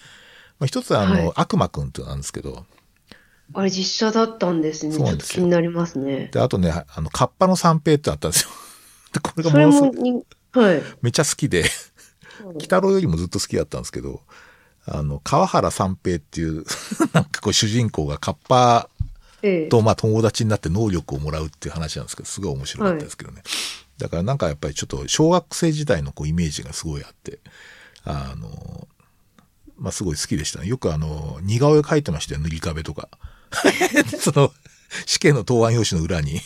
[0.61, 2.67] まあ、一つはあの、はい悪魔くんってなんですけど、
[3.53, 4.95] あれ実写だったんですね。
[4.95, 6.31] ちょっとそうなんですよ気になりますね。
[6.33, 8.51] で、あとね、あの、カッパの三平ってあったんですよ。
[9.13, 10.83] で、これがものすごいもに、はい。
[11.03, 11.65] めっちゃ好きで、
[12.45, 14.21] 鬼太郎よりもずっと好きだったんですけど、
[14.87, 16.65] あの、川原三平っていう、
[17.13, 18.89] なんかこう主人公がカッパ
[19.43, 23.43] ええと、まあ、友達になって能力をもらうっていう話なんですけど、すごい面白かったですけどね。
[23.99, 27.39] だからなんかやっぱりちょっと小学生時代のこうイメージがすごいあって、
[28.05, 28.89] あの、
[29.79, 30.69] まあ、すごい好きでしたね。
[30.69, 33.09] よくあの、似顔絵描いてましたよ、塗り壁とか。
[34.19, 34.53] その、
[35.05, 36.41] 試験の答案用紙の裏に、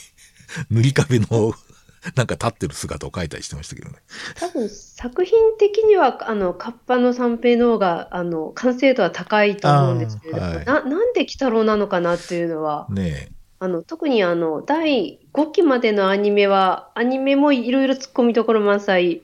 [0.71, 1.55] 塗り壁の、
[2.17, 3.97] なんか立ってる姿を描いたりしてましたけどね。
[4.37, 13.33] 多分作品的には、あの、カッパの三平の方が、あの、完成度は高いと思うんですけれども、はいな、なんで鬼太郎なのかなっていうのは、ねえ。
[13.59, 19.23] あの、特にあの、第5期までのアニメは、アニメもいろいろ突っ込みどころ満載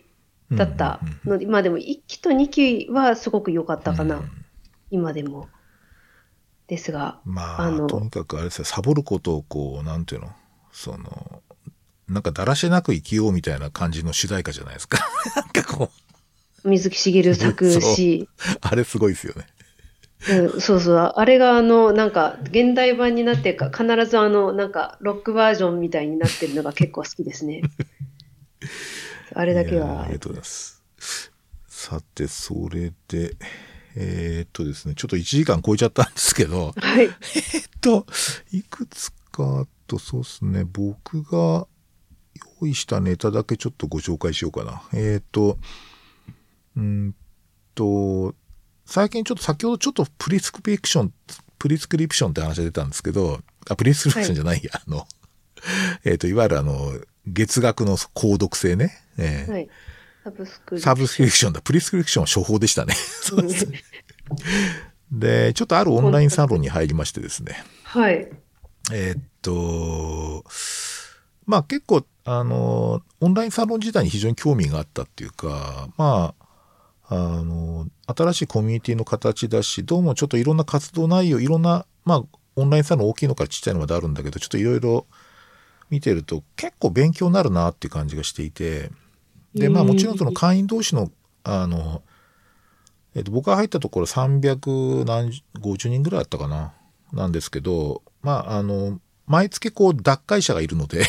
[0.53, 4.31] だったうんうんうんので、まあでも1期と2期はすごく良かったかな、うん
[4.91, 5.49] 今でも。
[6.69, 10.33] ですが、まあ、あのとにかくあれですよ、サボることをこう、なんていうの、
[10.73, 11.43] その、
[12.09, 14.99] なんかだらしなく生きようみたいな感じの主題歌じゃないですか。
[15.35, 15.91] なんかこ
[16.65, 18.29] う、水木しげる作詞、
[18.61, 19.47] あれすごいですよね。
[20.29, 27.63] うんそうそう、あれがあの、なんか、現代版になってか、必ずあの、なんか、ロックバージョンみたいになってるのが結構好きですね。
[29.35, 30.83] あれだけはありがとうございます。
[31.69, 33.37] さて、それで、
[33.95, 37.05] えーっとですね、ちょっと1時間超えちゃったんですけど、はい。
[37.05, 37.13] えっ
[37.81, 38.07] と、
[38.53, 41.67] いくつかあと、そうですね、僕が
[42.61, 44.83] 用意したネタだけちょっとご紹介しようかな。
[44.93, 45.59] えっと、
[46.77, 47.15] うーん
[47.75, 48.35] と、
[48.85, 55.07] 最近ちょっと先ほどちょっと prescription、prescription って話が出たんですけど、あ、プリスクリプションじゃないや、あの、
[56.05, 56.93] えっと、いわゆるあの、
[57.27, 58.97] 月額の購読制ね。
[59.19, 59.69] えーはい。
[60.25, 60.81] サブスク。
[60.81, 61.61] サブスクリプションだ。
[61.61, 62.95] プリスクリプションは処方でしたね。
[63.23, 63.83] そうですね。
[65.11, 67.65] で、ちょっとあるオンラインサロンに入りましてですね。
[67.85, 68.29] はい。
[68.93, 70.45] えーっと、
[71.47, 76.35] まあ結構、あの、オンラインサロン自体に非常に興味があったっていうか、ま
[77.09, 82.23] あ、あの、新しいコミュニティの形だし、どうもちょっといろんな活動内容、いろんな、まあ、
[82.57, 85.07] オンラインサロン大きいのからちっちゃいのまであるんだけど、ちょっといろいろ
[85.89, 88.91] 見てると結構勉強になるなっていう感じがしていて、
[89.55, 91.13] で、まあもちろんその会員同士の、
[91.45, 92.03] あの、
[93.15, 96.75] えっと、僕が入ったところ300何、50人ぐらいあったかな。
[97.13, 101.07] なんですけど、まあ、あの、毎月こう、脱会者がいるので、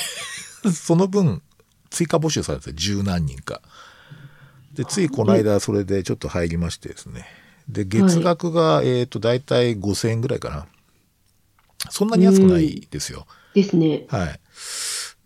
[0.72, 1.42] その分、
[1.90, 3.62] 追加募集されて十何人か。
[4.74, 7.26] で、ついこの間、それでちょっと入りましてですね。
[7.68, 10.68] で、月額が、えっと、だいたい5000円ぐらいかな。
[11.90, 13.26] そんなに安くないですよ。
[13.54, 14.06] ですね。
[14.10, 14.40] はい。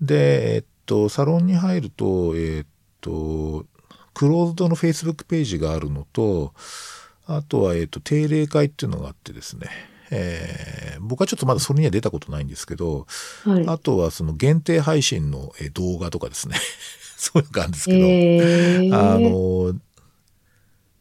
[0.02, 2.66] で、えっと、サロンに入ると、えっ
[3.00, 3.66] と、
[4.14, 6.54] クローズドの Facebook ページがあるのと、
[7.26, 9.68] あとは、えっと、定例会っていうのがあってですね、
[10.12, 13.08] えー僕はちょっとまだそれには出たことないんですけど、
[13.44, 13.68] はい。
[13.68, 16.56] あとはその限定配信のえー動画とかですね、
[17.18, 19.80] そういうのがあるんですけど、えー、あの、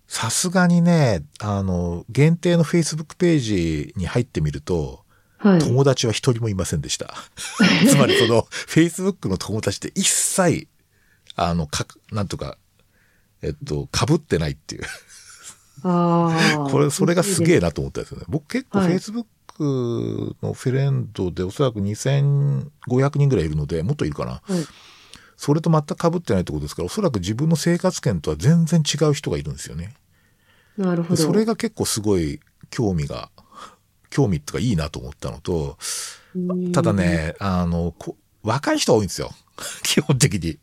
[0.08, 5.04] さすがにね、あの、限定の Facebook ページに入ってみると、
[5.38, 5.58] はい。
[5.61, 7.14] 友達は一人もいませんでした。
[7.88, 10.66] つまりその、Facebook の友達って一切、
[11.36, 12.58] あの、か、なんとか、
[13.42, 14.82] えっと、被ってないっていう。
[15.82, 17.68] これ、それがすげえな。
[17.68, 18.24] なと思ったんですよね。
[18.28, 24.32] 僕結構はい Facebook のフレンドでおそらく2500人ぐらいいるので、もっといるかな。
[24.32, 24.66] はい。
[25.36, 29.94] それと全く被ってないってことですから、おそらく自分の生活圏とは全然違う人がいるんですよね。
[30.76, 31.16] なるほど。
[31.16, 33.30] でそれが結構すごい興味が、
[34.10, 35.78] 興味っていうかいいなと思ったのと、
[36.34, 36.92] うんただ。
[36.92, 39.30] ね、あの、こ若い人が多いんですよ。
[39.82, 40.48] 基本的に。
[40.48, 40.58] やっ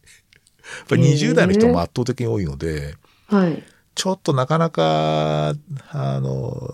[0.88, 2.96] ぱり20代の人も圧倒的に多いので、
[3.28, 3.64] はい。
[3.98, 5.56] ちょっとなかなか、
[5.90, 6.72] あの、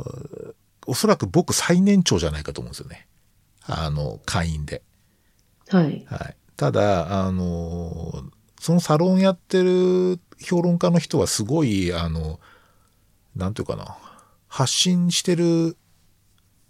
[0.85, 3.07] おそらく僕最年長じゃないかと思うんですよね。
[3.65, 4.83] あの、会員で。
[5.69, 6.05] はい。
[6.05, 6.35] はい。
[6.57, 8.25] ただ、あの、
[8.59, 12.41] そのサロンやってる評論家の人はすごい、あの、
[13.37, 13.97] なんていうかな、
[14.49, 15.77] 発信してる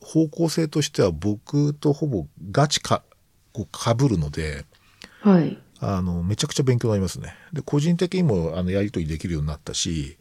[0.02, 3.04] 方向性としては僕とほぼガチか、
[3.54, 4.66] こう被るので、
[5.22, 5.58] はい。
[5.80, 7.34] あの、めちゃくちゃ勉強になりますね。
[7.54, 10.20] で、個人的にも、あの、やりとりできるようになったし、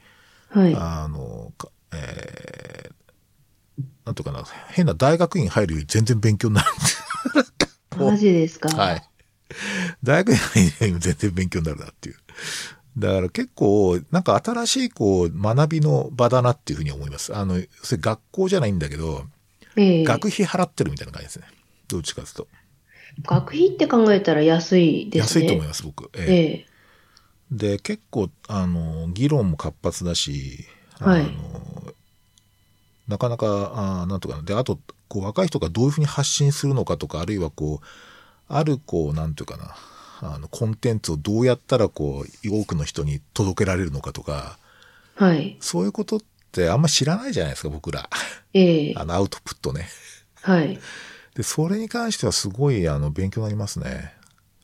[0.53, 0.75] はい。
[0.75, 2.93] あの、かえー
[4.05, 6.69] なんとかな、変な大学院入るより全然勉強になる。
[7.97, 8.69] マジですか？
[8.77, 9.03] はい。
[10.03, 12.17] 大学院入るよりも全然勉強になるなっていう。
[12.99, 17.35] だから結構、なんか新しいこう、学びの場だなっていうふうに思います。
[17.35, 19.25] あの、それ学校じゃないんだけど、
[19.77, 21.47] ええ学費払ってるみたいな感じですね。
[21.89, 22.49] どっちかというと。
[23.23, 25.43] 学費って考えたら安いですね。
[25.43, 26.11] 安いと思います、僕。
[26.15, 26.35] えええ
[26.69, 26.72] え
[27.53, 30.65] で、結構、あの、議論も活発だし、
[30.99, 31.23] あの、はい
[33.09, 33.73] なかなか、
[34.03, 34.43] あなんとかな。
[34.43, 37.87] で、あと、こう、若い人がどういうふうに発信するのかとか、あるいはこう、
[38.49, 44.57] ある、こう、なんていうかな、あの、コンテンツをどうやったら、こう、多くの人に届けられるのかとか、
[45.17, 45.57] はい。
[45.61, 46.21] そういうことっ
[46.53, 48.09] てあんま知らないじゃないですか、僕ら。
[48.55, 49.89] ええ あの、アウトプットね。
[50.41, 50.79] はい。
[51.35, 54.15] で、それに関してはすごい、あの、勉強になりますね。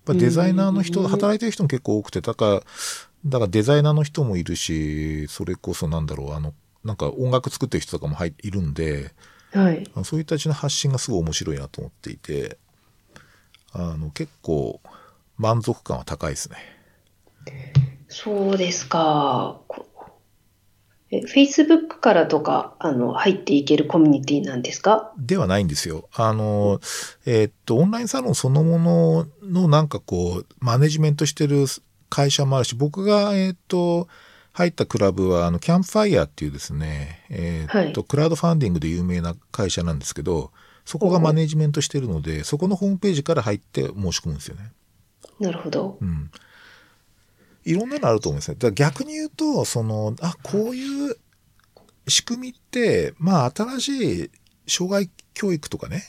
[0.09, 2.63] ぱデザイナーの人、うん働いてる人も結構多くて、だから、
[3.27, 6.55] だからデザイナーの人もいるし、それこそなんだろう、あの、
[6.85, 9.13] なんか音楽作ってる人とかも入いるんで、
[9.53, 9.85] はい。
[10.05, 12.59] そういう人たちの発信がすごい面白いなと思っていて、
[13.73, 14.81] あの、結構
[15.37, 16.57] 満足感は高いですね。
[18.09, 19.61] そうですか。
[19.69, 19.88] こ
[21.11, 25.13] え、Facebook からとか、あの、入っていけるコミュニティなんですか？
[25.19, 26.09] ではないんですよ。
[26.15, 26.81] あの、
[27.25, 31.65] えーっと、オンラインサロンそのもののなんかこう、マネジメントしてる
[32.11, 34.09] 会社もあるし、僕が、えーっと、
[34.53, 40.51] 入ったクラブは、あの、キャンプファイヤーっていうですね、えーっと、はクラウドファンディングで有名な会社なんですけど、
[40.85, 44.73] そこがマネジメントしてるので、そこのホームページから入って申し込むんですよね。
[45.39, 46.05] なるほどう。
[46.05, 46.31] ん。
[47.69, 48.57] いろんなのあると思うんですね。
[48.59, 51.17] だ逆に言うと、その、あ、こういう
[52.09, 54.31] 仕組みって、まあ、新しい
[54.67, 56.05] 障害教育とかね、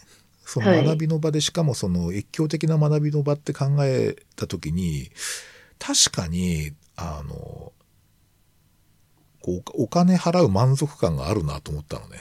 [0.46, 5.12] そのはい学びの場で、しかもその越境的な学びの場って考えたときに、
[5.80, 7.74] 確かに、あの、
[9.42, 12.20] こうお金払う満足感があるなと思ったのね。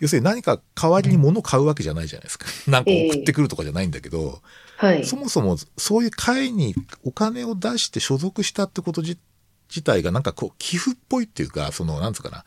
[0.00, 2.46] 要するに何か代わりに物を買うわけじゃないじゃないですか。
[2.66, 4.42] なんか送ってくるとかじゃないんだけど、
[4.76, 5.04] はい。
[5.04, 6.74] そもそもそういう会に
[7.04, 9.18] お金を出して所属したってこと自
[9.68, 12.44] 自体がなんかこう寄付っぽいっていうか、その、なんつうかな、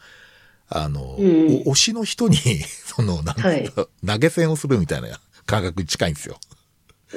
[0.70, 2.38] あの、うんお推しの人に、
[2.86, 3.72] その、なんつうか、はい
[4.06, 6.40] 投げ銭をするみたいな感覚に近いんですよ。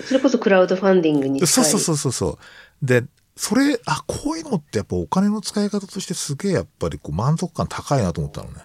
[0.05, 1.49] それこそクラウドファンディングに近い。
[1.49, 2.39] そうそうそうそうそ
[2.83, 2.87] う。
[2.87, 3.05] で、
[3.37, 8.63] それ、あ、こういうのってやっぱお金の使い方としてすげえやっぱりこう満足感高いなと思ったのね。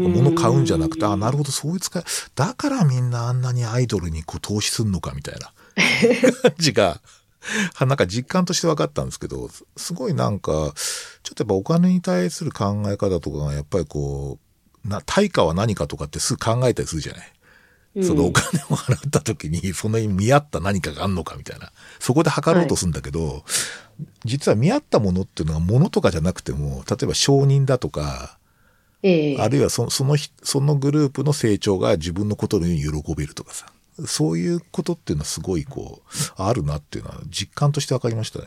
[0.00, 2.02] なんか物買うんじゃなくて、うんあ、なるほど、そういう使い、
[2.34, 5.52] だからみんなあんなにアイドルにこう投資すんのかみたいな
[6.42, 7.00] 感じが、
[7.74, 10.52] はなんか実感として分かったんですけど、すすごいなんか、
[11.22, 14.38] ちょっとやっぱお金に対する考え方とかがやっぱりこ
[14.84, 17.32] う、な、対価は何かとかってすぐ考えたりするじゃない。
[18.02, 21.72] そのお金を払った時に、そのに見合った何かがあんのかみたいな。
[21.98, 23.42] そこで測ろうとするんだけど、
[24.24, 28.35] 実は見合ったものっていうのは物とかじゃなくても、例えば承認だとか、
[29.08, 33.66] ええあるいはそそのひ、そのグループの成長が自分のことのように喜べるとかさ。
[34.04, 38.46] そういうことっていうのはすごいこう、あるなっていうのは実感として分かりましたね。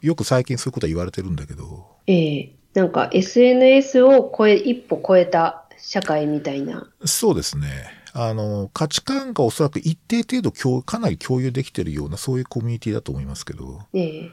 [0.00, 6.88] よく最近そういうことは言われてるんだけど、ええなんか SNS を超え、一歩超えた社会みたいな。
[7.04, 7.68] そうですね。
[8.12, 14.30] あの、価値観がおそらく一定程度共かなり共有できてるような、そういうコミュニティだと思いますけど、ええ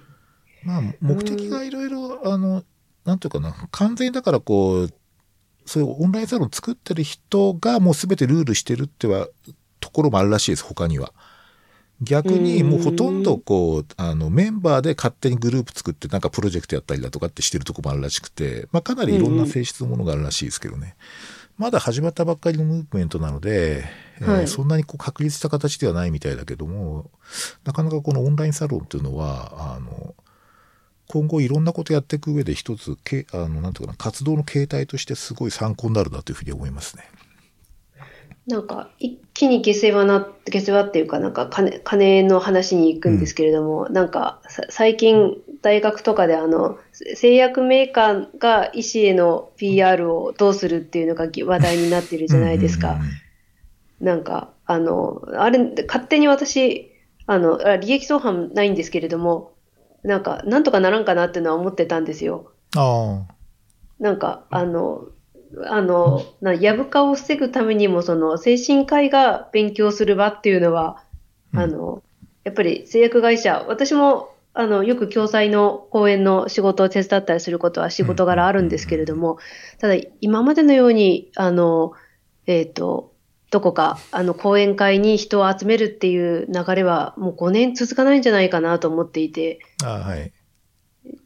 [0.63, 2.63] まあ、目的がいろいろ、あの、
[3.05, 4.93] なんていうかな、完全にだからこう、
[5.71, 9.29] そういうオンラインサロン作ってる人がもう全てルールしてるっては、
[9.79, 11.13] ところもあるらしいです、他には。
[12.01, 20.97] 逆にもうほとんどこう、あの、メンバーで勝手にグループ作ってなんかプロジェクトやったりだとかってしてるところもあるらしくて、まあかなりいろんな性質のものがあるらしいですけどね。
[21.57, 23.85] まだ始まったばっかりのムーブメントなので、
[24.19, 27.09] えーはいそんなにこう確立した形ではないみたいだけども、
[27.63, 30.15] なかなかこのオンラインサロンっていうのは、あの、
[31.11, 37.03] 今後いろんなことやっていく上で一つ、けあの、なんていうかな、活動の形態としてすごい参考になるなというふうに思いますね。
[38.47, 52.93] なんか、一気に下世話な、下世話っていうか、なんか金、金の話に行くんですけれども、なんか、さ最近、大学とかであの、製薬メーカーが医師への PR をどうするっていうのが話題になってるじゃないですか。
[52.93, 53.11] うんうんうん
[54.01, 56.91] なんか、あの、あれ、勝手に私、
[57.27, 59.50] あの、あ利益相反ないんですけれども、
[60.03, 62.51] なんか、なんとかならんかなっていうのは思ってたんですよ。
[62.75, 63.25] あ
[63.99, 65.07] なんか、あの、
[65.65, 71.03] あの、な、やぶかを防ぐためにも、その、精神科医が勉強する場っていうのは、
[71.53, 71.59] うん。
[71.59, 72.03] あの、
[72.43, 79.37] やっぱり製薬会社、私も、あの、よく共済の講演の仕事を手伝ったりすることは仕事柄あるんですけれども、
[79.79, 81.93] ただ、今までのように、あの、
[82.47, 83.10] えっと、
[83.51, 90.31] どこか、あの、講演会に人を集めるっていう流れは、もう5年続かないんじゃないかなと思っていて、あ、はい。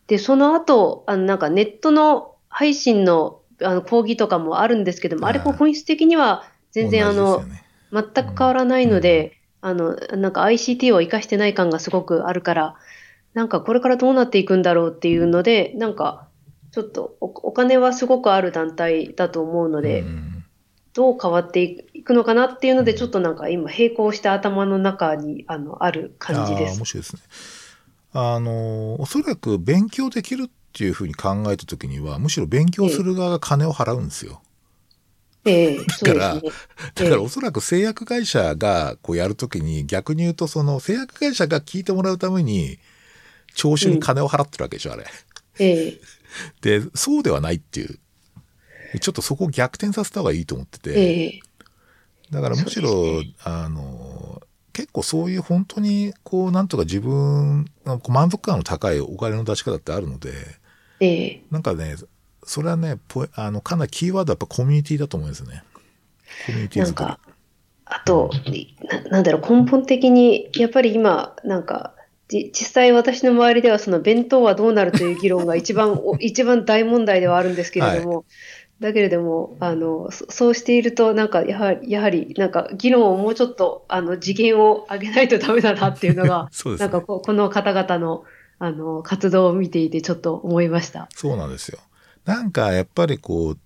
[0.07, 7.43] で、その後、あの、なんかネットの配信の、あの、講義とかもあるんですけども、あれはい本質的には全然あの
[7.93, 12.75] 全く変わらないので、あの、なんか ICT を活かしてない感がすごくあるから、
[13.35, 16.27] なんかこれからどうなっていくんだろうっていうので、なんか、
[16.71, 20.34] ちょっとおお金はすごくある団体だと思うので、うん
[20.95, 21.61] どう変わって
[21.93, 26.85] いくのかなっていうので、ちょっとなんか今並行した頭の中にあのある感じです面。
[26.85, 27.21] 白いですね。
[28.13, 34.41] あの、おそらく勉強できるっていうふうに考えたときには、むしろ勉強する側が金を払うんですよ。
[35.43, 36.41] ええそうですね。
[36.95, 42.79] だからおそらく製薬会社がこうやるときに逆に言うとその製薬会社が聞いてもらうために
[43.53, 45.05] 聴取に金を払ってるわけでしょ、あれ。
[45.59, 46.01] ええ
[46.61, 47.99] で、そうではないっていう。
[48.99, 50.91] ちょっとそこを逆転させた方がいいと思ってて。
[50.91, 51.39] ええ
[52.31, 54.41] だからむしろ、そうですあの、
[54.73, 60.31] 結構そういう本当にこうなんとか自分の満足感の高いお金の出し方ってあるので、
[60.99, 61.95] ええなんかね、
[62.43, 65.63] それはね、ポあの、かなりキーワードはやっぱコミュニティだと思うんですよね。
[66.45, 66.83] コミュニティ。
[66.83, 67.19] なんか、
[67.85, 68.31] あと、
[68.89, 71.93] ななんだろう、根本的に、やっぱり今、なんか、
[72.27, 78.25] じ実際私の周りではその弁当はどうなるという議論が一番、お 一番大問題ではあるんですけれども、
[78.79, 88.25] だけれども、あの、そそうしていると、なんか、やはり、やはり、なんか、議論をもうちょっと、あの、次元を上げないとダメだなっていうのが そうですねなんかこ、この方々の、
[88.59, 91.07] あの、活動を見ていてちょっと思いました。
[91.15, 91.79] そうなんですよ。
[92.25, 93.57] なんかやっぱりこう、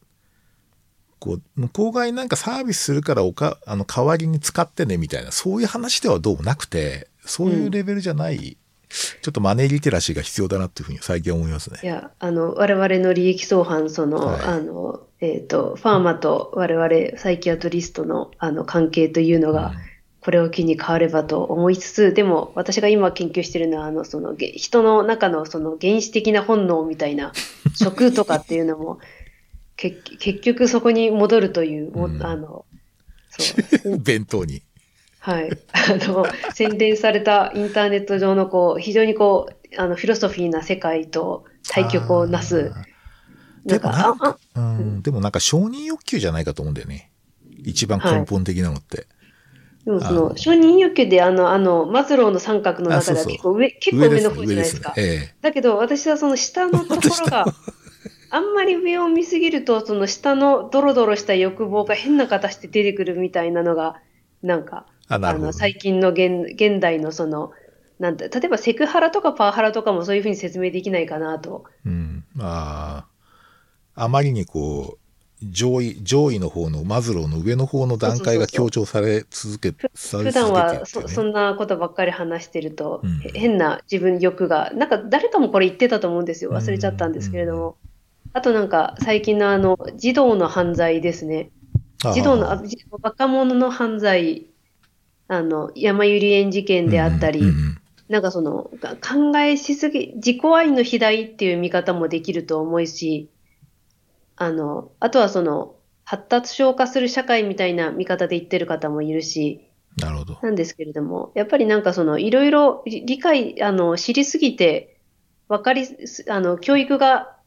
[1.19, 8.57] こう、向こう側になんかサービスするからおか、あの、代わりに使ってねみたいな、そういう話ではどうもなくて、そういうレベルじゃない、
[8.89, 11.79] ちょっとマネーリテラシーが必要だなっていうふうに最近思いますね。
[11.83, 19.73] いや、あの、我々の利益相反、その、はいあの、えっ、と、ファーマと我々サイキアトリストの、あの、関係というのが、
[20.21, 27.31] これを機に変わればと思いつつ、でも私が今研究しているのは、あの、その、げ人の中のその原始的な本能みたいな、
[27.75, 28.99] 食とかっていうのも、
[29.75, 32.65] け結局そこに戻るという、もうんあの、
[33.29, 34.61] そう、 弁当に。
[35.29, 35.49] はい。
[35.73, 42.73] あの、洗練されたインターネット上のこう、非常にこう、あの、フィロソフィーな世界と対局をなす。
[43.65, 47.11] でもなんあ、あ、うん、でもなんか承認欲求じゃないかと思うんだよね。
[47.63, 49.07] 一番根本的なのって。
[49.85, 54.93] でもそあのの、承認欲求であの、あの、マズローの三角のあ中では結構上、結構上の方じゃないですか。
[54.97, 55.35] 上ですね。
[55.41, 57.45] だけど私はその下のところが、
[58.31, 64.01] あんまり上を見すぎると、その下のドロドロした欲望が変な形で出てくるみたいなのが、
[64.41, 67.51] なんか、あの、最近の現現代のその、
[67.97, 71.65] なんて、例えばセクハラとかパワハラとかもそういうふうに説明できないかなと。
[71.85, 72.25] ええうん。
[72.33, 73.05] ま
[73.95, 75.09] あ、あまりにこう、
[75.41, 86.51] 上位、上位の方のマズローの上の方の段階が強調され続け、普段はそそんなことばっかり話してると、うんへ変な自分欲が、なんか誰かもこれ言ってたと思うんですよ。
[86.51, 87.77] 忘れちゃったんですけれども。
[88.33, 91.51] あとなんか最近のあの、児童の犯罪ですね。
[92.13, 92.61] 児童の、
[93.01, 94.48] 若者の犯罪、
[95.29, 97.79] あの、山ゆり園事件であったり、うんうん
[98.09, 103.29] なんかその、が考えしすぎ、自己愛の肥大っていう見方もできると思うし、
[104.35, 105.75] あの、あとはその、
[106.05, 110.39] 発達消化する社会みたいな見方で言ってる方もいるし、なるほど。
[110.41, 114.97] なんですけれども、やっぱりなんかその、いろいろ理理解、あの、知りすぎて、
[115.47, 117.37] わかりす、あの、教育が、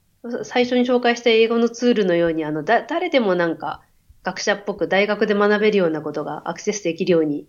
[0.45, 3.83] 最初に紹介した英語のツールのように、あの、だ、誰でもなんか、
[4.23, 7.49] 学者っぽく大学で学べるようなことがアクセスできるように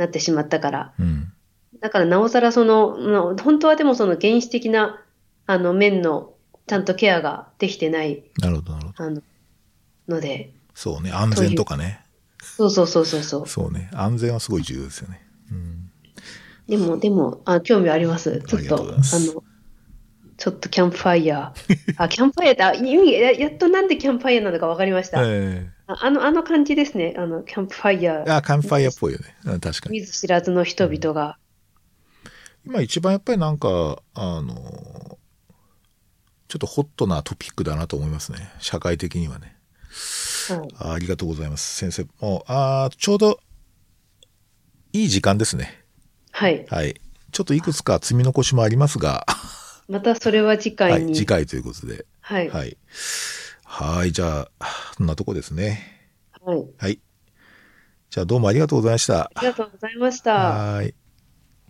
[0.00, 1.32] なってしまったから、うん。
[1.80, 5.02] だからなおさらその、の本当はでもその原始的な、
[5.46, 6.34] あの、面の、
[6.66, 9.04] ちゃんとケアができてない、なるほど、なるほど。
[9.04, 9.22] あの、
[10.08, 11.12] ので、そうね。
[11.12, 12.00] 安全とかね。
[12.42, 13.46] そうそうそうそうそう。
[13.46, 13.90] そうね。
[13.92, 15.20] 安全はすごい重要ですよね。
[15.50, 15.90] うん。
[16.66, 18.42] でも、でも、あ、興味あります。
[18.46, 19.44] ちょっとあの、
[20.36, 21.94] ちょっとキャンプファイヤー。
[21.98, 25.20] あ、キャンプファイヤーってあ、意味、ややっとなんでキャンプファイヤーなのかわかりました。
[25.22, 27.14] えああの、あの感じですね。
[27.16, 28.28] あの、キャンプファイヤー。
[28.28, 29.36] えあ、カンファイアっぽいよね。
[29.44, 30.00] うん確かに。
[30.00, 31.38] 見ず知らずの人々が。
[32.66, 34.54] 今一番やっぱりなんか、あの、
[36.48, 38.52] ちょっとホットなトピックだなと思いますね。
[38.58, 39.56] 社会的にはね。
[40.48, 41.76] はいあありがとうございます。
[41.76, 42.06] 先生。
[42.20, 43.40] もう、あーちょうど、
[44.92, 45.84] いい時間ですね。
[46.32, 46.66] はい。
[46.68, 47.00] はい。
[47.32, 49.26] ちょっといくつか積み残しもありますが、
[49.88, 51.14] またそれは次はい、回に。
[51.14, 52.06] 次回ということで。
[52.20, 52.48] はい。
[52.48, 52.76] はい。
[53.70, 53.98] はい。
[53.98, 54.66] はい、じゃあ、
[54.96, 56.10] そんなとこですね。
[56.44, 57.00] はい。
[58.10, 59.30] じゃあどうもありがとうございました。
[59.32, 60.34] ありがとうございました。
[60.34, 60.94] はい。